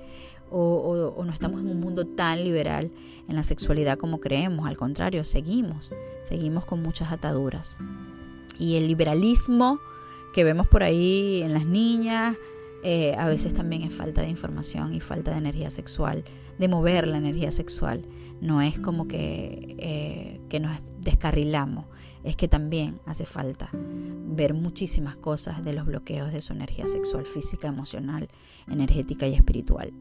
o, 0.51 1.13
o, 1.15 1.25
no 1.25 1.31
estamos 1.31 1.61
en 1.61 1.69
un 1.69 1.79
mundo 1.79 2.05
tan 2.05 2.43
liberal 2.43 2.91
en 3.27 3.35
la 3.35 3.43
sexualidad 3.43 3.97
como 3.97 4.19
creemos, 4.19 4.67
al 4.67 4.77
contrario, 4.77 5.23
seguimos, 5.23 5.91
seguimos 6.23 6.65
con 6.65 6.81
muchas 6.81 7.11
ataduras. 7.11 7.77
Y 8.57 8.75
el 8.75 8.87
liberalismo 8.87 9.79
que 10.33 10.43
vemos 10.43 10.67
por 10.67 10.83
ahí 10.83 11.41
en 11.43 11.53
las 11.53 11.65
niñas, 11.65 12.35
eh, 12.83 13.15
a 13.17 13.27
veces 13.27 13.53
también 13.53 13.83
es 13.83 13.93
falta 13.93 14.21
de 14.21 14.29
información 14.29 14.93
y 14.93 14.99
falta 14.99 15.31
de 15.31 15.37
energía 15.37 15.69
sexual, 15.69 16.23
de 16.57 16.67
mover 16.67 17.07
la 17.07 17.17
energía 17.17 17.51
sexual. 17.51 18.05
No 18.41 18.61
es 18.61 18.79
como 18.79 19.07
que, 19.07 19.75
eh, 19.79 20.39
que 20.49 20.59
nos 20.59 20.71
descarrilamos, 20.99 21.85
es 22.23 22.35
que 22.35 22.47
también 22.47 22.99
hace 23.05 23.25
falta 23.25 23.69
ver 23.73 24.53
muchísimas 24.53 25.15
cosas 25.15 25.63
de 25.63 25.73
los 25.73 25.85
bloqueos 25.85 26.31
de 26.31 26.41
su 26.41 26.53
energía 26.53 26.87
sexual, 26.87 27.25
física, 27.25 27.67
emocional, 27.67 28.29
energética 28.67 29.27
y 29.27 29.33
espiritual. 29.33 29.91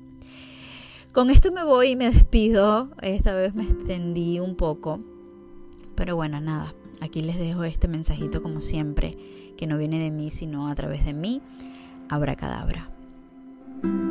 Con 1.12 1.30
esto 1.30 1.50
me 1.50 1.64
voy 1.64 1.88
y 1.88 1.96
me 1.96 2.10
despido. 2.10 2.90
Esta 3.02 3.34
vez 3.34 3.54
me 3.54 3.64
extendí 3.64 4.38
un 4.40 4.56
poco. 4.56 5.00
Pero 5.94 6.14
bueno, 6.14 6.40
nada. 6.40 6.74
Aquí 7.00 7.22
les 7.22 7.38
dejo 7.38 7.64
este 7.64 7.88
mensajito 7.88 8.42
como 8.42 8.60
siempre, 8.60 9.16
que 9.56 9.66
no 9.66 9.78
viene 9.78 9.98
de 9.98 10.10
mí, 10.10 10.30
sino 10.30 10.68
a 10.68 10.74
través 10.74 11.04
de 11.04 11.14
mí. 11.14 11.40
Abracadabra. 12.10 12.88
cadabra. 13.82 14.07